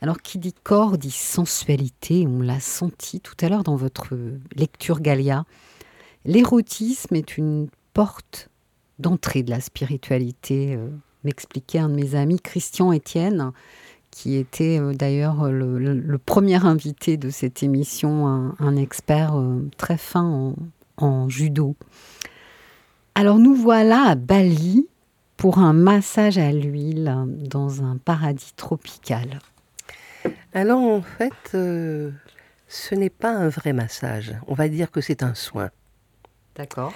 [0.00, 4.14] Alors, qui dit corps dit sensualité, on l'a senti tout à l'heure dans votre
[4.56, 5.44] lecture Galia.
[6.24, 8.48] L'érotisme est une porte
[8.98, 10.88] d'entrée de la spiritualité, euh,
[11.24, 13.52] m'expliquait un de mes amis, Christian Etienne,
[14.10, 19.36] qui était euh, d'ailleurs le, le- le premier invité de cette émission, un, un expert
[19.36, 20.54] euh, très fin en,
[20.98, 21.76] en judo.
[23.14, 24.86] Alors nous voilà à Bali
[25.36, 29.40] pour un massage à l'huile dans un paradis tropical.
[30.54, 34.34] Alors en fait, ce n'est pas un vrai massage.
[34.46, 35.70] On va dire que c'est un soin.
[36.54, 36.94] D'accord.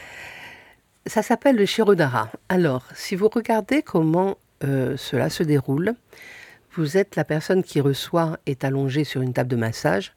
[1.06, 2.32] Ça s'appelle le Shirodhara.
[2.48, 5.94] Alors, si vous regardez comment euh, cela se déroule,
[6.74, 10.14] vous êtes la personne qui reçoit est allongée sur une table de massage.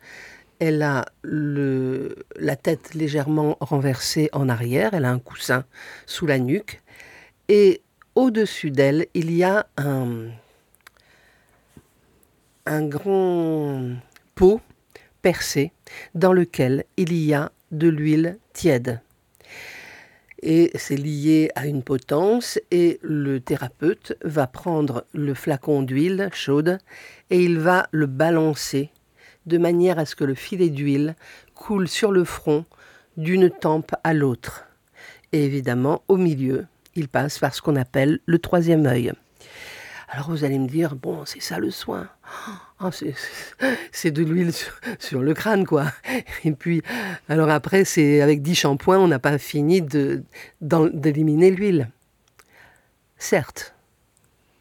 [0.58, 5.64] Elle a la tête légèrement renversée en arrière, elle a un coussin
[6.08, 6.82] sous la nuque.
[7.50, 7.82] Et
[8.16, 10.30] au-dessus d'elle, il y a un,
[12.66, 13.92] un grand
[14.34, 14.60] pot
[15.22, 15.72] percé
[16.16, 19.02] dans lequel il y a de l'huile tiède
[20.42, 26.78] et c'est lié à une potence et le thérapeute va prendre le flacon d'huile chaude
[27.30, 28.90] et il va le balancer
[29.46, 31.16] de manière à ce que le filet d'huile
[31.56, 32.66] coule sur le front
[33.18, 34.66] d'une tempe à l'autre.
[35.32, 36.66] Et évidemment, au milieu,
[36.96, 39.12] il passe par ce qu'on appelle le troisième œil.
[40.12, 42.10] Alors vous allez me dire, bon, c'est ça le soin.
[42.80, 42.89] Ah,
[43.91, 44.51] c'est- de l'huile
[44.99, 45.91] sur, le crâne, quoi.
[46.45, 46.82] Et puis,
[47.28, 49.82] alors après, c'est avec 10 shampoings, on n'a pas fini
[50.62, 51.89] d'éliminer l'huile.
[53.18, 53.76] Certes,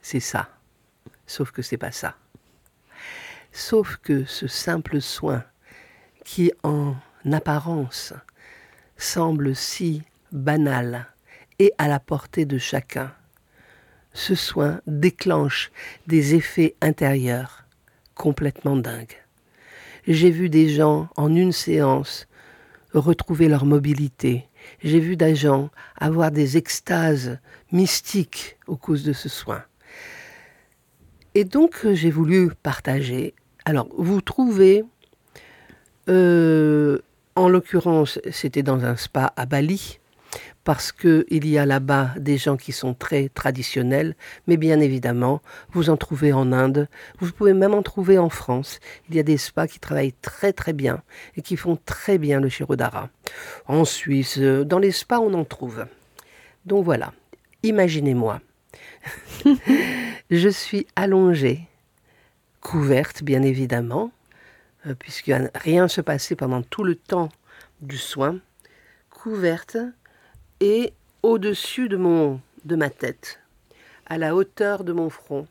[0.02, 0.48] c'est ça.
[1.26, 2.16] Sauf que c'est pas ça.
[3.52, 5.44] Sauf que ce simple soin,
[6.24, 6.94] qui en
[7.32, 8.12] apparence
[8.98, 11.06] semble si banal
[11.58, 13.12] et à la portée de chacun,
[14.12, 15.70] ce soin déclenche
[16.06, 17.64] des effets intérieurs
[18.14, 19.16] complètement dingues.
[20.06, 22.26] J'ai vu des gens en une séance
[22.92, 24.46] retrouver leur mobilité.
[24.82, 27.38] J'ai vu des gens avoir des extases
[27.72, 29.62] mystiques au cause de ce soin.
[31.34, 33.34] Et donc euh, j'ai voulu partager.
[33.64, 34.84] Alors vous trouvez,
[36.08, 36.98] euh,
[37.36, 40.00] en l'occurrence c'était dans un spa à Bali,
[40.68, 44.14] parce qu'il y a là-bas des gens qui sont très traditionnels,
[44.46, 45.40] mais bien évidemment,
[45.70, 46.88] vous en trouvez en Inde,
[47.20, 48.78] vous pouvez même en trouver en France.
[49.08, 51.02] Il y a des spas qui travaillent très très bien
[51.36, 53.08] et qui font très bien le Shirodhara.
[53.66, 55.86] En Suisse, euh, dans les spas, on en trouve.
[56.66, 57.14] Donc voilà,
[57.62, 58.42] imaginez-moi.
[60.30, 61.62] Je suis allongée,
[62.60, 64.12] couverte bien évidemment,
[64.86, 67.30] euh, puisque rien ne se passait pendant tout le temps
[67.80, 68.38] du soin,
[69.08, 69.78] couverte
[70.60, 70.92] et
[71.22, 73.40] au-dessus de, mon, de ma tête,
[74.06, 75.46] à la hauteur de mon front,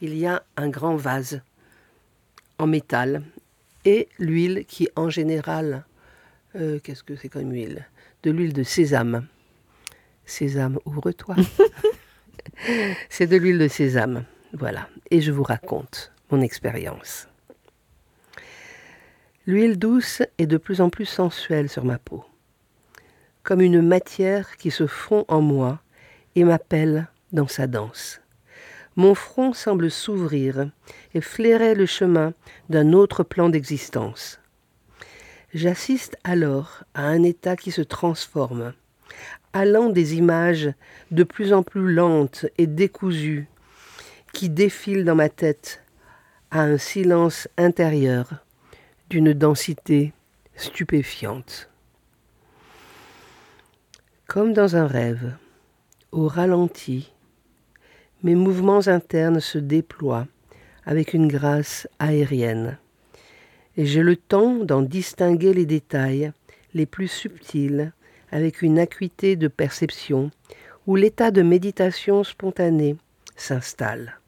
[0.00, 1.40] il y a un grand vase
[2.58, 3.22] en métal
[3.84, 5.84] et l'huile qui en général,
[6.54, 7.86] euh, qu'est-ce que c'est comme huile?
[8.22, 9.26] De l'huile de sésame.
[10.24, 11.36] Sésame, ouvre-toi.
[13.08, 14.24] c'est de l'huile de sésame.
[14.52, 14.88] Voilà.
[15.10, 17.28] Et je vous raconte mon expérience.
[19.46, 22.24] L'huile douce est de plus en plus sensuelle sur ma peau
[23.46, 25.78] comme une matière qui se fond en moi
[26.34, 28.20] et m'appelle dans sa danse.
[28.96, 30.68] Mon front semble s'ouvrir
[31.14, 32.34] et flairer le chemin
[32.70, 34.40] d'un autre plan d'existence.
[35.54, 38.72] J'assiste alors à un état qui se transforme,
[39.52, 40.72] allant des images
[41.12, 43.46] de plus en plus lentes et décousues
[44.32, 45.84] qui défilent dans ma tête
[46.50, 48.44] à un silence intérieur
[49.08, 50.12] d'une densité
[50.56, 51.70] stupéfiante.
[54.26, 55.36] Comme dans un rêve,
[56.10, 57.12] au ralenti,
[58.24, 60.26] mes mouvements internes se déploient
[60.84, 62.76] avec une grâce aérienne,
[63.76, 66.32] et j'ai le temps d'en distinguer les détails
[66.74, 67.92] les plus subtils
[68.32, 70.32] avec une acuité de perception
[70.88, 72.96] où l'état de méditation spontanée
[73.36, 74.18] s'installe.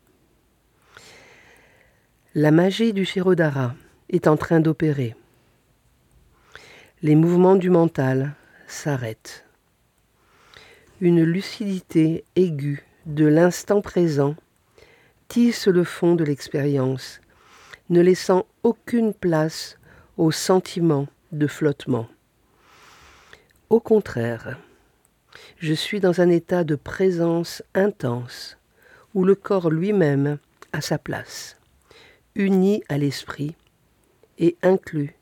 [2.36, 3.74] La magie du Shirodhara
[4.10, 5.16] est en train d'opérer.
[7.02, 8.34] Les mouvements du mental
[8.68, 9.47] s'arrêtent
[11.00, 14.34] une lucidité aiguë de l'instant présent
[15.28, 17.20] tisse le fond de l'expérience,
[17.88, 19.78] ne laissant aucune place
[20.16, 22.08] au sentiment de flottement.
[23.70, 24.58] Au contraire,
[25.58, 28.58] je suis dans un état de présence intense
[29.14, 30.38] où le corps lui-même
[30.72, 31.56] a sa place,
[32.34, 33.54] uni à l'esprit
[34.38, 35.14] et inclus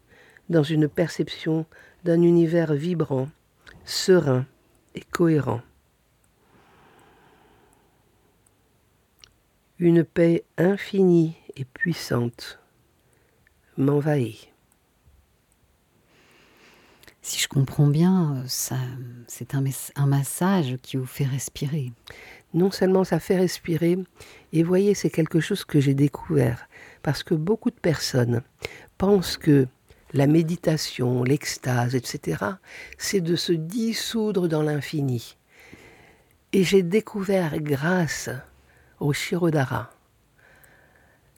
[0.48, 1.66] dans une perception
[2.04, 3.28] d'un univers vibrant,
[3.84, 4.46] serein
[4.96, 5.60] et cohérent.
[9.78, 12.58] Une paix infinie et puissante
[13.76, 14.48] m'envahit.
[17.20, 18.76] Si je comprends bien, ça,
[19.26, 19.64] c'est un,
[19.96, 21.92] un massage qui vous fait respirer.
[22.54, 23.98] Non seulement ça fait respirer,
[24.52, 26.68] et voyez, c'est quelque chose que j'ai découvert,
[27.02, 28.42] parce que beaucoup de personnes
[28.96, 29.66] pensent que
[30.16, 32.44] la méditation, l'extase, etc.,
[32.98, 35.36] c'est de se dissoudre dans l'infini.
[36.52, 38.30] Et j'ai découvert, grâce
[38.98, 39.90] au Shirodara,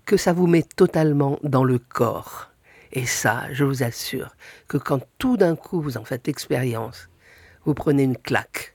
[0.05, 2.51] que ça vous met totalement dans le corps.
[2.93, 4.35] Et ça, je vous assure
[4.66, 7.09] que quand tout d'un coup vous en faites l'expérience,
[7.64, 8.74] vous prenez une claque.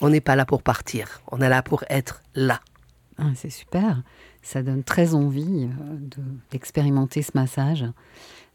[0.00, 2.60] On n'est pas là pour partir, on est là pour être là.
[3.18, 4.02] Ah, c'est super,
[4.42, 5.96] ça donne très envie euh,
[6.50, 7.84] d'expérimenter ce massage.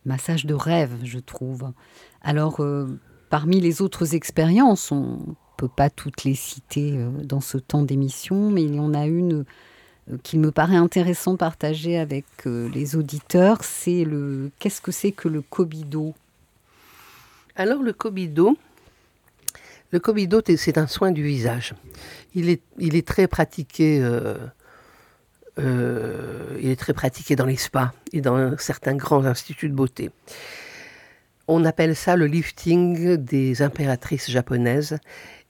[0.08, 1.74] Massage de rêve, je trouve.
[2.22, 2.88] Alors, euh,
[3.30, 7.82] parmi les autres expériences, on ne peut pas toutes les citer euh, dans ce temps
[7.82, 9.44] d'émission, mais il y en a une
[10.10, 15.12] euh, qu'il me paraît intéressant de partager avec les auditeurs, c'est le qu'est-ce que c'est
[15.12, 16.16] que le Kobido?
[17.58, 18.58] Alors le Kobido,
[19.92, 21.76] le Kobido, c'est un soin du visage.
[22.34, 24.02] Il est, il est très pratiqué.
[25.60, 30.12] Euh, il est très pratiqué dans les spas et dans certains grands instituts de beauté.
[31.48, 35.00] On appelle ça le lifting des impératrices japonaises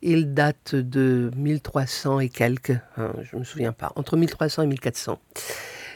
[0.02, 4.68] il date de 1300 et quelques, hein, je ne me souviens pas, entre 1300 et
[4.68, 5.20] 1400.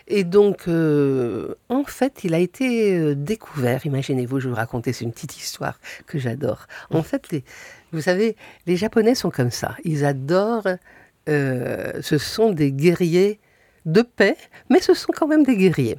[0.07, 5.05] Et donc, euh, en fait, il a été euh, découvert, imaginez-vous, je vous raconter, c'est
[5.05, 6.65] une petite histoire que j'adore.
[6.89, 7.27] En fait,
[7.91, 8.35] vous savez,
[8.65, 10.67] les Japonais sont comme ça, ils adorent,
[11.27, 13.39] ce sont des guerriers
[13.85, 14.37] de paix,
[14.69, 15.97] mais ce sont quand même des guerriers.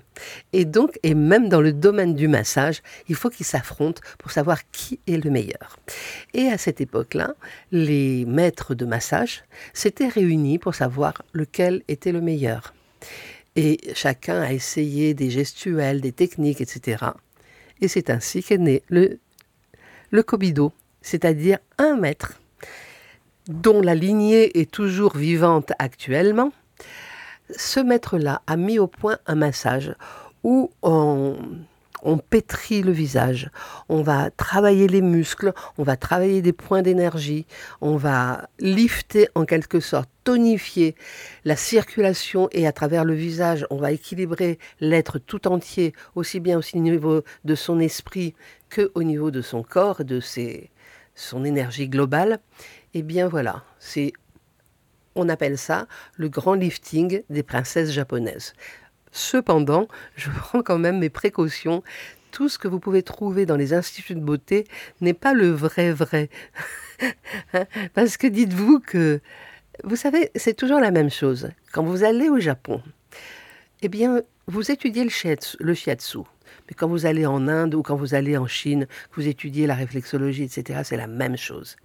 [0.52, 4.58] Et donc, et même dans le domaine du massage, il faut qu'ils s'affrontent pour savoir
[4.70, 5.78] qui est le meilleur.
[6.34, 7.34] Et à cette époque-là,
[7.70, 12.74] les maîtres de massage s'étaient réunis pour savoir lequel était le meilleur.
[13.56, 17.04] Et chacun a essayé des gestuels, des techniques, etc.
[17.80, 19.18] Et c'est ainsi qu'est né le,
[20.10, 20.72] le Kobido,
[21.02, 22.38] c'est-à-dire un maître
[23.48, 26.52] dont la lignée est toujours vivante actuellement,
[27.56, 29.94] ce maître-là a mis au point un massage
[30.44, 31.36] où on,
[32.30, 33.50] pétrit le visage,
[33.88, 37.46] on va travailler les muscles, on va travailler des points d'énergie,
[37.80, 40.96] on va lifter en quelque sorte, tonifier
[41.44, 46.58] la circulation et à travers le visage, on va équilibrer l'être tout entier, aussi bien
[46.58, 48.34] au niveau de son esprit
[48.68, 50.20] que au niveau de son corps, de
[51.14, 52.40] son énergie globale.
[52.94, 54.12] Et eh bien voilà, c'est
[55.14, 55.86] on appelle ça
[56.16, 58.54] le grand lifting des princesses japonaises.
[59.12, 61.82] Cependant, je prends quand même mes précautions.
[62.30, 64.64] Tout ce que vous pouvez trouver dans les instituts de beauté
[65.00, 66.28] n'est pas le vrai vrai.
[67.52, 67.64] Hein?
[67.94, 69.20] Parce que dites-vous que,
[69.82, 71.50] vous savez, c'est toujours la même chose.
[71.72, 72.80] Quand vous allez au Japon,
[73.80, 76.20] eh bien, vous étudiez le shiatsu, le shiatsu.
[76.76, 80.44] Quand vous allez en Inde ou quand vous allez en Chine, vous étudiez la réflexologie,
[80.44, 81.76] etc., c'est la même chose.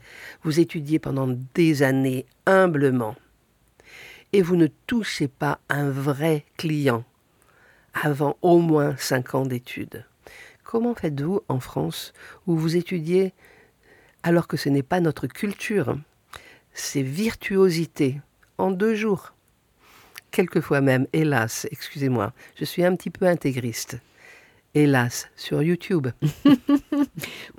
[0.43, 3.15] Vous étudiez pendant des années humblement
[4.33, 7.03] et vous ne touchez pas un vrai client
[7.93, 10.05] avant au moins cinq ans d'études.
[10.63, 12.13] Comment faites-vous en France
[12.45, 13.33] où vous étudiez
[14.23, 15.97] alors que ce n'est pas notre culture,
[16.73, 18.19] ces virtuosités
[18.57, 19.33] en deux jours
[20.31, 23.97] Quelquefois même, hélas, excusez-moi, je suis un petit peu intégriste
[24.75, 26.07] hélas, sur YouTube.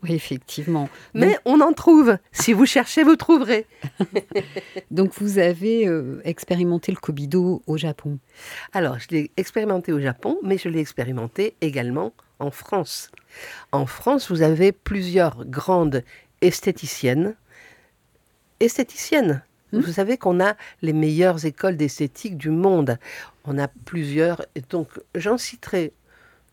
[0.02, 0.88] oui, effectivement.
[1.14, 2.18] Mais on en trouve.
[2.32, 3.66] Si vous cherchez, vous trouverez.
[4.90, 8.18] Donc, vous avez euh, expérimenté le Kobido au Japon
[8.72, 13.11] Alors, je l'ai expérimenté au Japon, mais je l'ai expérimenté également en France.
[13.72, 16.04] En France, vous avez plusieurs grandes
[16.40, 17.34] esthéticiennes.
[18.61, 19.42] Esthéticiennes
[19.72, 19.80] hmm.
[19.80, 22.98] vous savez qu'on a les meilleures écoles d'esthétique du monde.
[23.44, 24.42] On a plusieurs.
[24.54, 25.92] Et donc, j'en citerai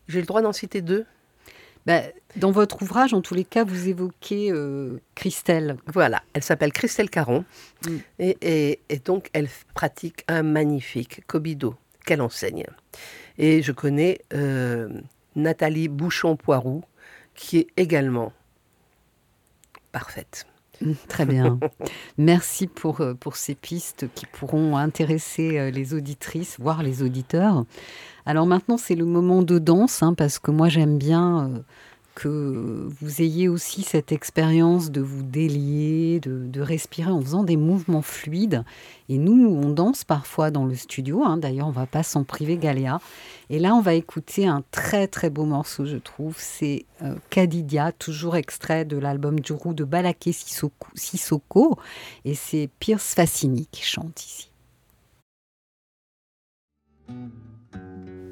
[0.08, 1.04] j'ai le droit d'en citer deux
[1.86, 2.02] bah,
[2.36, 5.76] Dans votre ouvrage, en tous les cas, vous évoquez euh, Christelle.
[5.86, 7.44] Voilà, elle s'appelle Christelle Caron.
[7.86, 7.96] Mm.
[8.18, 12.66] Et, donc, elle pratique un magnifique Kobido qu'elle enseigne.
[13.38, 14.88] Et je connais euh,
[15.34, 16.84] Nathalie Bouchon-Poiroux,
[17.34, 18.32] qui est également
[19.92, 20.46] parfaite.
[20.80, 21.58] Mm, très bien.
[22.18, 27.64] Merci pour, euh, pour ces pistes qui pourront intéresser les auditrices, voire les auditeurs.
[28.26, 31.58] Alors maintenant, c'est le moment de danse, hein, parce que moi j'aime bien euh,
[32.16, 38.02] que vous ayez aussi cette expérience de vous délier, de, respirer en faisant des mouvements
[38.02, 38.64] fluides.
[39.10, 41.22] Et nous, on danse parfois dans le studio.
[41.22, 41.36] Hein.
[41.36, 43.00] D'ailleurs, on va pas s'en priver, Galéa.
[43.50, 46.34] Et là, on va écouter un très très beau morceau, je trouve.
[46.38, 51.78] C'est euh, Kadidia, toujours extrait de l'album Juru de Balaké Sissoko.
[52.24, 54.50] Et c'est Pierce Fassini qui chante ici.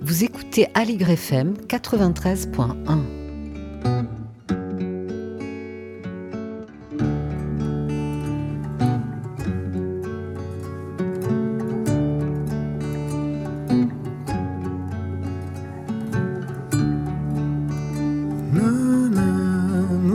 [0.01, 3.24] Vous écoutez Aligre FM 93.1.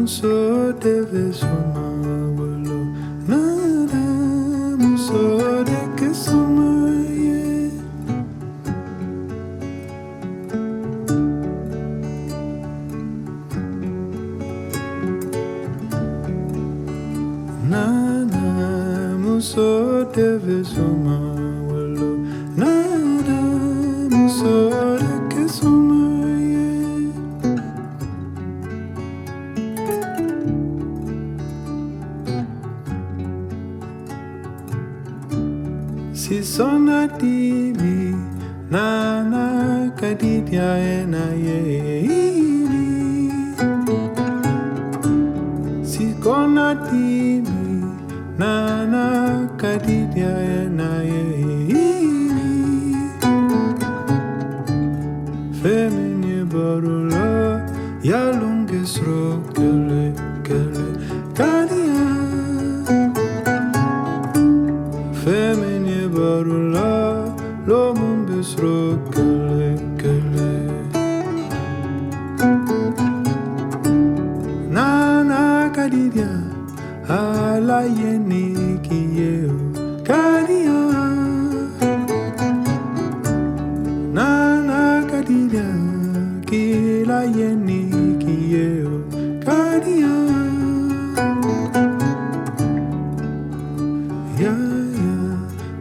[0.10, 1.69] so Davis one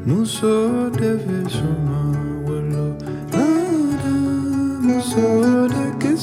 [0.06, 2.00] Muso deve soma
[2.46, 2.96] welo
[3.32, 4.14] Nada
[4.80, 6.16] Muso deke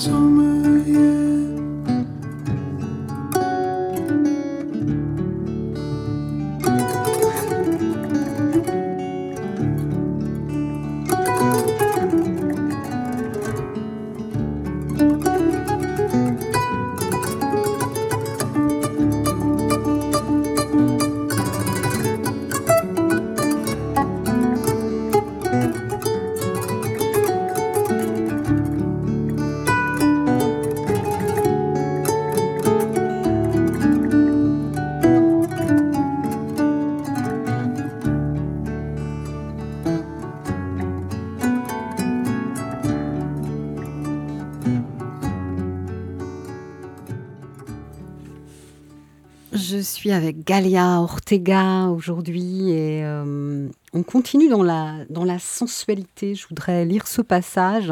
[50.15, 56.33] avec Galia Ortega aujourd'hui et euh, on continue dans la, sensualité.
[56.33, 57.91] Je voudrais lire ce passage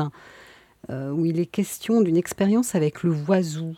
[0.89, 3.75] euh, où il est question d'une expérience avec le voisou.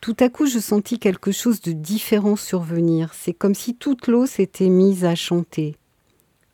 [0.00, 3.12] Tout à coup, je sentis quelque chose de différent survenir.
[3.14, 5.76] C'est comme si toute l'eau s'était mise à chanter.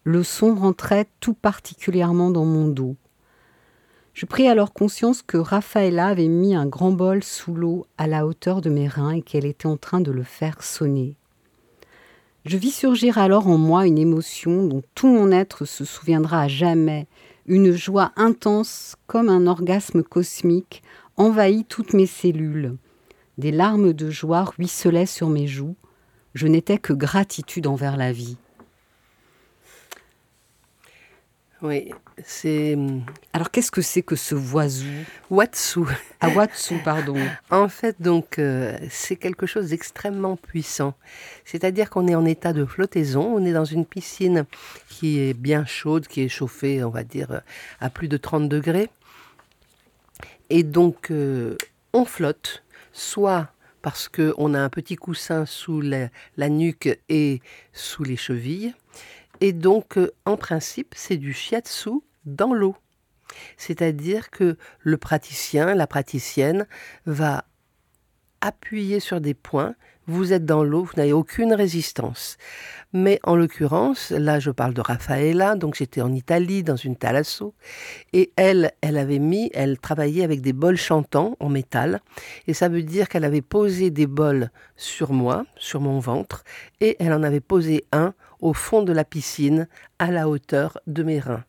[0.04, 2.96] Le son rentrait tout particulièrement dans mon dos.
[4.16, 8.26] Je pris alors conscience que Raphaëla avait mis un grand bol sous l'eau à la
[8.26, 11.16] hauteur de mes reins et qu'elle était en train de le faire sonner.
[12.46, 16.48] Je vis surgir alors en moi une émotion dont tout mon être se souviendra à
[16.48, 17.08] jamais,
[17.44, 20.82] une joie intense comme un orgasme cosmique
[21.18, 22.74] envahit toutes mes cellules.
[23.36, 25.76] Des larmes de joie ruisselaient sur mes joues.
[26.32, 28.38] Je n'étais que gratitude envers la vie.
[31.62, 31.90] Oui,
[32.22, 32.74] c'est.
[32.74, 33.02] Hum,
[33.32, 34.86] Alors, qu'est-ce que c'est que ce voisou
[35.30, 35.80] Watsu.
[36.20, 37.16] Ah, Watsu, pardon.
[37.50, 40.94] en fait, donc, euh, c'est quelque chose d'extrêmement puissant.
[41.46, 44.44] C'est-à-dire qu'on est en état de flottaison, on est dans une piscine
[44.90, 47.40] qui est bien chaude, qui est chauffée, on va dire,
[47.80, 48.90] à plus de 30 degrés.
[50.50, 51.56] Et donc, euh,
[51.94, 53.48] on flotte, soit
[53.80, 57.40] parce qu'on a un petit coussin sous la nuque et
[57.72, 58.74] sous les chevilles,
[59.40, 61.90] et donc, euh, en principe, c'est du shiatsu
[62.24, 62.76] dans l'eau.
[63.56, 66.66] C'est-à-dire que le praticien, la praticienne,
[67.06, 67.44] va
[68.40, 69.74] appuyez sur des points,
[70.06, 72.36] vous êtes dans l'eau, vous n'avez aucune résistance.
[72.92, 77.54] Mais en l'occurrence, là je parle de Raffaella, donc j'étais en Italie dans une thalasso,
[78.12, 82.00] et elle, elle avait mis, elle travaillait avec des bols chantants en métal,
[82.46, 86.44] et ça veut dire qu'elle avait posé des bols sur moi, sur mon ventre,
[86.80, 89.68] et elle en avait posé un au fond de la piscine,
[89.98, 91.44] à la hauteur de mes reins.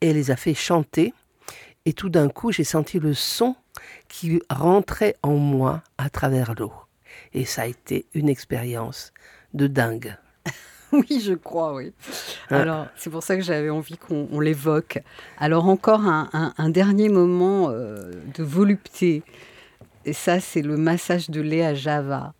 [0.00, 1.12] Et elle les a fait chanter,
[1.84, 3.56] et tout d'un coup j'ai senti le son
[4.08, 6.72] qui rentrait en moi à travers l'eau.
[7.32, 9.12] Et ça a été une expérience
[9.54, 10.16] de dingue.
[10.92, 11.92] oui, je crois, oui.
[12.50, 14.98] Alors, c'est pour ça que j'avais envie qu'on l'évoque.
[15.38, 19.22] Alors, encore un, dernier moment euh, de volupté.
[20.04, 22.32] Et ça, c'est le massage de lait à Java.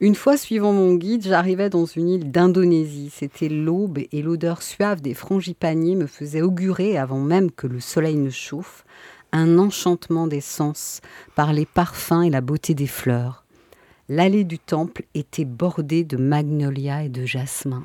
[0.00, 3.10] Une fois, suivant mon guide, j'arrivais dans une île d'Indonésie.
[3.12, 8.14] C'était l'aube et l'odeur suave des frangipaniers me faisait augurer, avant même que le soleil
[8.14, 8.84] ne chauffe,
[9.32, 11.00] un enchantement des sens
[11.34, 13.44] par les parfums et la beauté des fleurs.
[14.08, 17.84] L'allée du temple était bordée de magnolias et de jasmin.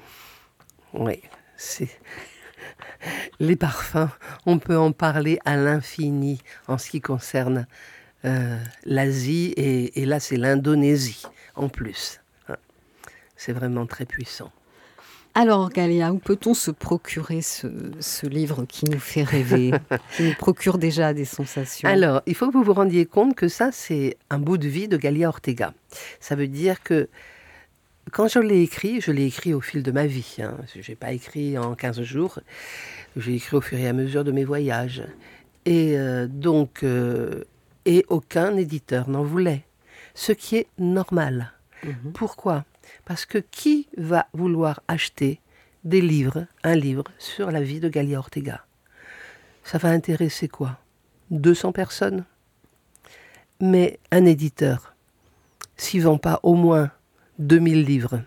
[0.93, 1.19] Oui,
[1.57, 1.89] c'est.
[3.39, 4.09] Les parfums,
[4.45, 7.67] on peut en parler à l'infini en ce qui concerne
[8.23, 11.25] euh, l'Asie et, et là c'est l'Indonésie
[11.55, 12.21] en plus.
[12.49, 12.55] Hein.
[13.35, 14.51] C'est vraiment très puissant.
[15.35, 19.71] Alors, Galia, où peut-on se procurer ce, livre qui nous fait rêver,
[20.15, 21.89] qui nous procure déjà des sensations?
[21.89, 24.87] Alors, il faut que vous vous rendiez compte que ça, c'est un bout de vie
[24.87, 25.73] de Galia Ortega.
[26.19, 27.09] Ça veut dire que
[28.11, 30.37] quand je l'ai écrit, je l'ai écrit au fil de ma vie.
[30.39, 30.55] Hein.
[30.75, 32.39] Je n'ai pas écrit en 15 jours.
[33.17, 35.03] J'ai écrit au fur et à mesure de mes voyages.
[35.65, 37.43] Et euh, donc, euh,
[37.85, 39.63] et aucun éditeur n'en voulait.
[40.13, 41.53] Ce qui est normal.
[41.83, 42.13] Mhm.
[42.13, 42.65] Pourquoi?
[43.05, 45.39] Parce que qui va vouloir acheter
[45.83, 48.65] des livres, un livre sur la vie de Galia Ortega?
[49.63, 50.79] Ça va intéresser quoi?
[51.31, 52.25] 200 personnes?
[53.59, 54.93] Mais un éditeur,
[55.77, 56.91] s'il vend pas au moins
[57.39, 58.21] 2000 livres,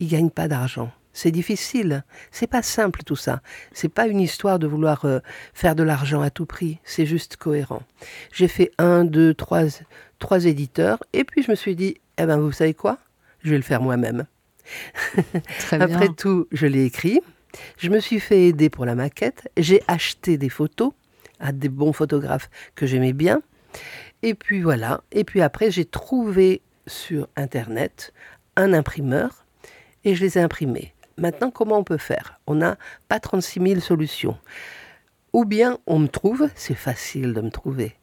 [0.00, 0.90] il gagne pas d'argent.
[1.12, 3.40] C'est difficile, c'est pas simple tout ça.
[3.72, 5.18] C'est pas une histoire de vouloir euh,
[5.52, 7.82] faire de l'argent à tout prix, c'est juste cohérent.
[8.32, 9.64] J'ai fait un, deux, trois,
[10.18, 12.98] trois éditeurs, et puis je me suis dit, eh ben vous savez quoi?
[13.42, 14.26] Je vais le faire moi-même.
[15.72, 17.20] Après tout, je l'ai écrit.
[17.78, 19.50] Je me suis fait aider pour la maquette.
[19.56, 20.92] J'ai acheté des photos
[21.40, 23.40] à des bons photographes que j'aimais bien.
[24.22, 25.02] Et puis voilà.
[25.12, 28.12] Et puis après, j'ai trouvé sur Internet
[28.56, 29.46] un imprimeur
[30.04, 30.94] et je les ai imprimés.
[31.16, 32.40] Maintenant, comment on peut faire?
[32.46, 32.76] On n'a
[33.08, 34.36] pas 36 000 solutions.
[35.32, 37.96] Ou bien on me trouve, c'est facile de me trouver.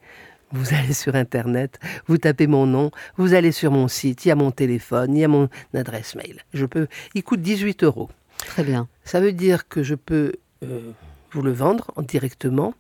[0.56, 4.32] Vous allez sur Internet, vous tapez mon nom, vous allez sur mon site, il y
[4.32, 6.44] a mon téléphone, il y a mon adresse mail.
[6.54, 8.10] Je peux, il coûte 18 euros.
[8.38, 8.88] Très bien.
[9.04, 10.32] Ça veut dire que je peux
[10.64, 10.92] euh,
[11.32, 12.74] vous le vendre directement.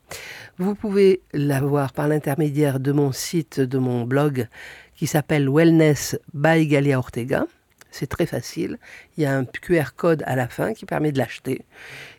[0.57, 4.47] Vous pouvez l'avoir par l'intermédiaire de mon site, de mon blog
[4.95, 7.45] qui s'appelle Wellness by Galia Ortega.
[7.91, 8.77] C'est très facile.
[9.17, 11.63] Il y a un QR code à la fin qui permet de l'acheter.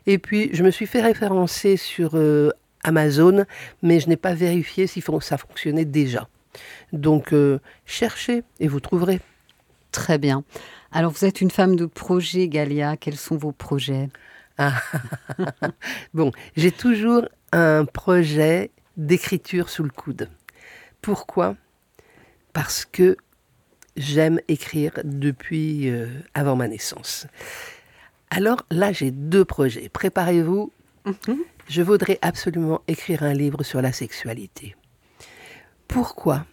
[0.05, 2.51] Et puis, je me suis fait référencer sur euh,
[2.87, 3.45] Amazon,
[3.83, 6.29] mais je n'ai pas vérifié si ça fonctionnait déjà.
[6.93, 9.19] Donc euh, cherchez et vous trouverez.
[9.91, 10.43] Très bien.
[10.91, 12.95] Alors vous êtes une femme de projet, Galia.
[12.95, 14.09] Quels sont vos projets?
[14.57, 14.81] Ah,
[16.13, 20.29] Bon, j'ai toujours un projet d'écriture sous le coude.
[21.01, 21.55] Pourquoi?
[22.53, 23.17] Parce que
[23.97, 27.27] j'aime écrire depuis euh, avant ma naissance.
[28.29, 29.89] Alors là, j'ai deux projets.
[29.89, 30.71] Préparez-vous.
[31.05, 31.37] Mhm
[31.67, 34.75] je voudrais absolument écrire un livre sur la sexualité.
[35.87, 36.45] Pourquoi?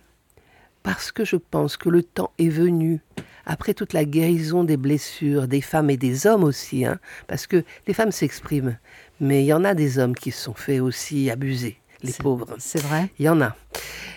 [0.82, 3.00] Parce que je pense que le temps est venu,
[3.46, 7.64] après toute la guérison des blessures des femmes et des hommes aussi, hein, parce que
[7.86, 8.78] les femmes s'expriment,
[9.20, 12.54] mais il y en a des hommes qui se sont fait aussi abuser, les pauvres.
[12.58, 13.56] C'est vrai Il y en a.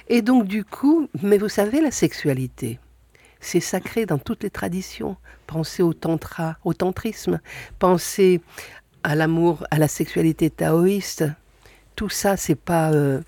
[0.10, 2.80] Et donc du coup, mais vous savez, la sexualité,
[3.40, 5.16] c'est sacré dans toutes les traditions.
[5.46, 7.40] Pensez au tantra, au tantrisme,
[7.80, 8.42] pensez
[9.04, 11.26] à l'amour, à la sexualité taoïste,
[11.96, 13.22] tout ça, c'est pas, euh,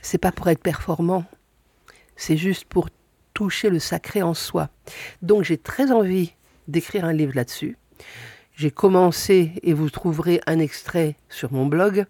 [0.00, 1.24] c'est pas pour être performant.
[2.16, 2.88] C'est juste pour
[3.34, 4.70] toucher le sacré en soi.
[5.20, 6.32] Donc j'ai très envie
[6.68, 7.76] d'écrire un livre là-dessus.
[8.54, 12.06] J'ai commencé et vous trouverez un extrait sur mon blog.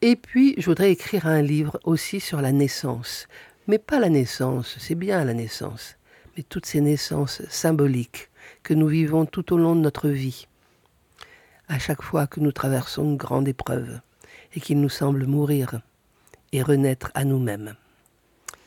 [0.00, 3.28] Et puis, je voudrais écrire un livre aussi sur la naissance.
[3.66, 5.96] Mais pas la naissance, c'est bien la naissance,
[6.36, 8.30] mais toutes ces naissances symboliques
[8.62, 10.48] que nous vivons tout au long de notre vie
[11.72, 14.00] à chaque fois que nous traversons une grande épreuve
[14.54, 15.80] et qu'il nous semble mourir
[16.52, 17.74] et renaître à nous-mêmes.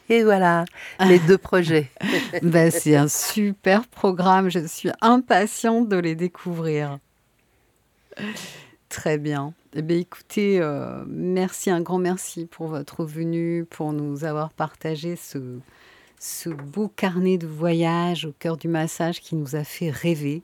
[0.10, 0.66] Et voilà,
[1.08, 1.91] les deux projets.
[2.41, 6.97] ben, c'est un super programme, je suis impatiente de les découvrir.
[8.89, 9.53] Très bien.
[9.76, 15.16] Eh bien, écoutez, euh, merci, un grand merci pour votre venue, pour nous avoir partagé
[15.16, 15.60] ce,
[16.20, 20.41] ce beau carnet de voyage au cœur du massage qui nous a fait rêver,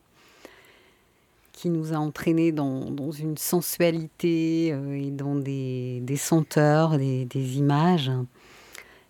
[1.62, 8.12] qui nous a entraînés dans, une sensualité euh, et dans des, senteurs, des, images.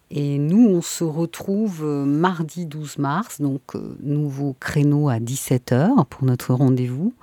[0.09, 6.05] Et nous, on se retrouve euh, mardi 12 mars, donc euh, nouveau créneau à 17h
[6.09, 7.13] pour notre rendez-vous.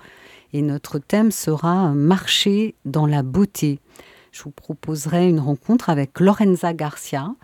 [0.54, 3.80] Et notre thème sera Marcher dans la beauté.
[4.32, 7.34] Je vous proposerai une rencontre avec Lorenza Garcia,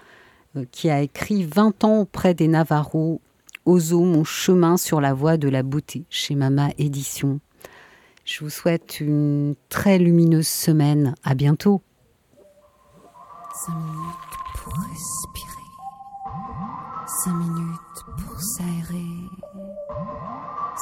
[0.70, 3.20] qui a écrit 20 ans auprès des Navarros,
[3.66, 7.41] Ozo, mon chemin sur la voie de la beauté, chez Mama Édition.
[8.24, 11.14] Je vous souhaite une très lumineuse semaine.
[11.24, 11.82] À bientôt.
[13.66, 15.50] 5 minutes pour respirer.
[17.24, 19.06] 5 minutes pour s'aérer.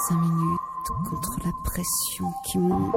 [0.09, 0.61] 5 minutes
[1.11, 2.95] contre la pression qui monte.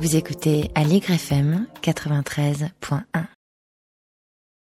[0.00, 3.39] Vous écoutez Allegre FM 93.1.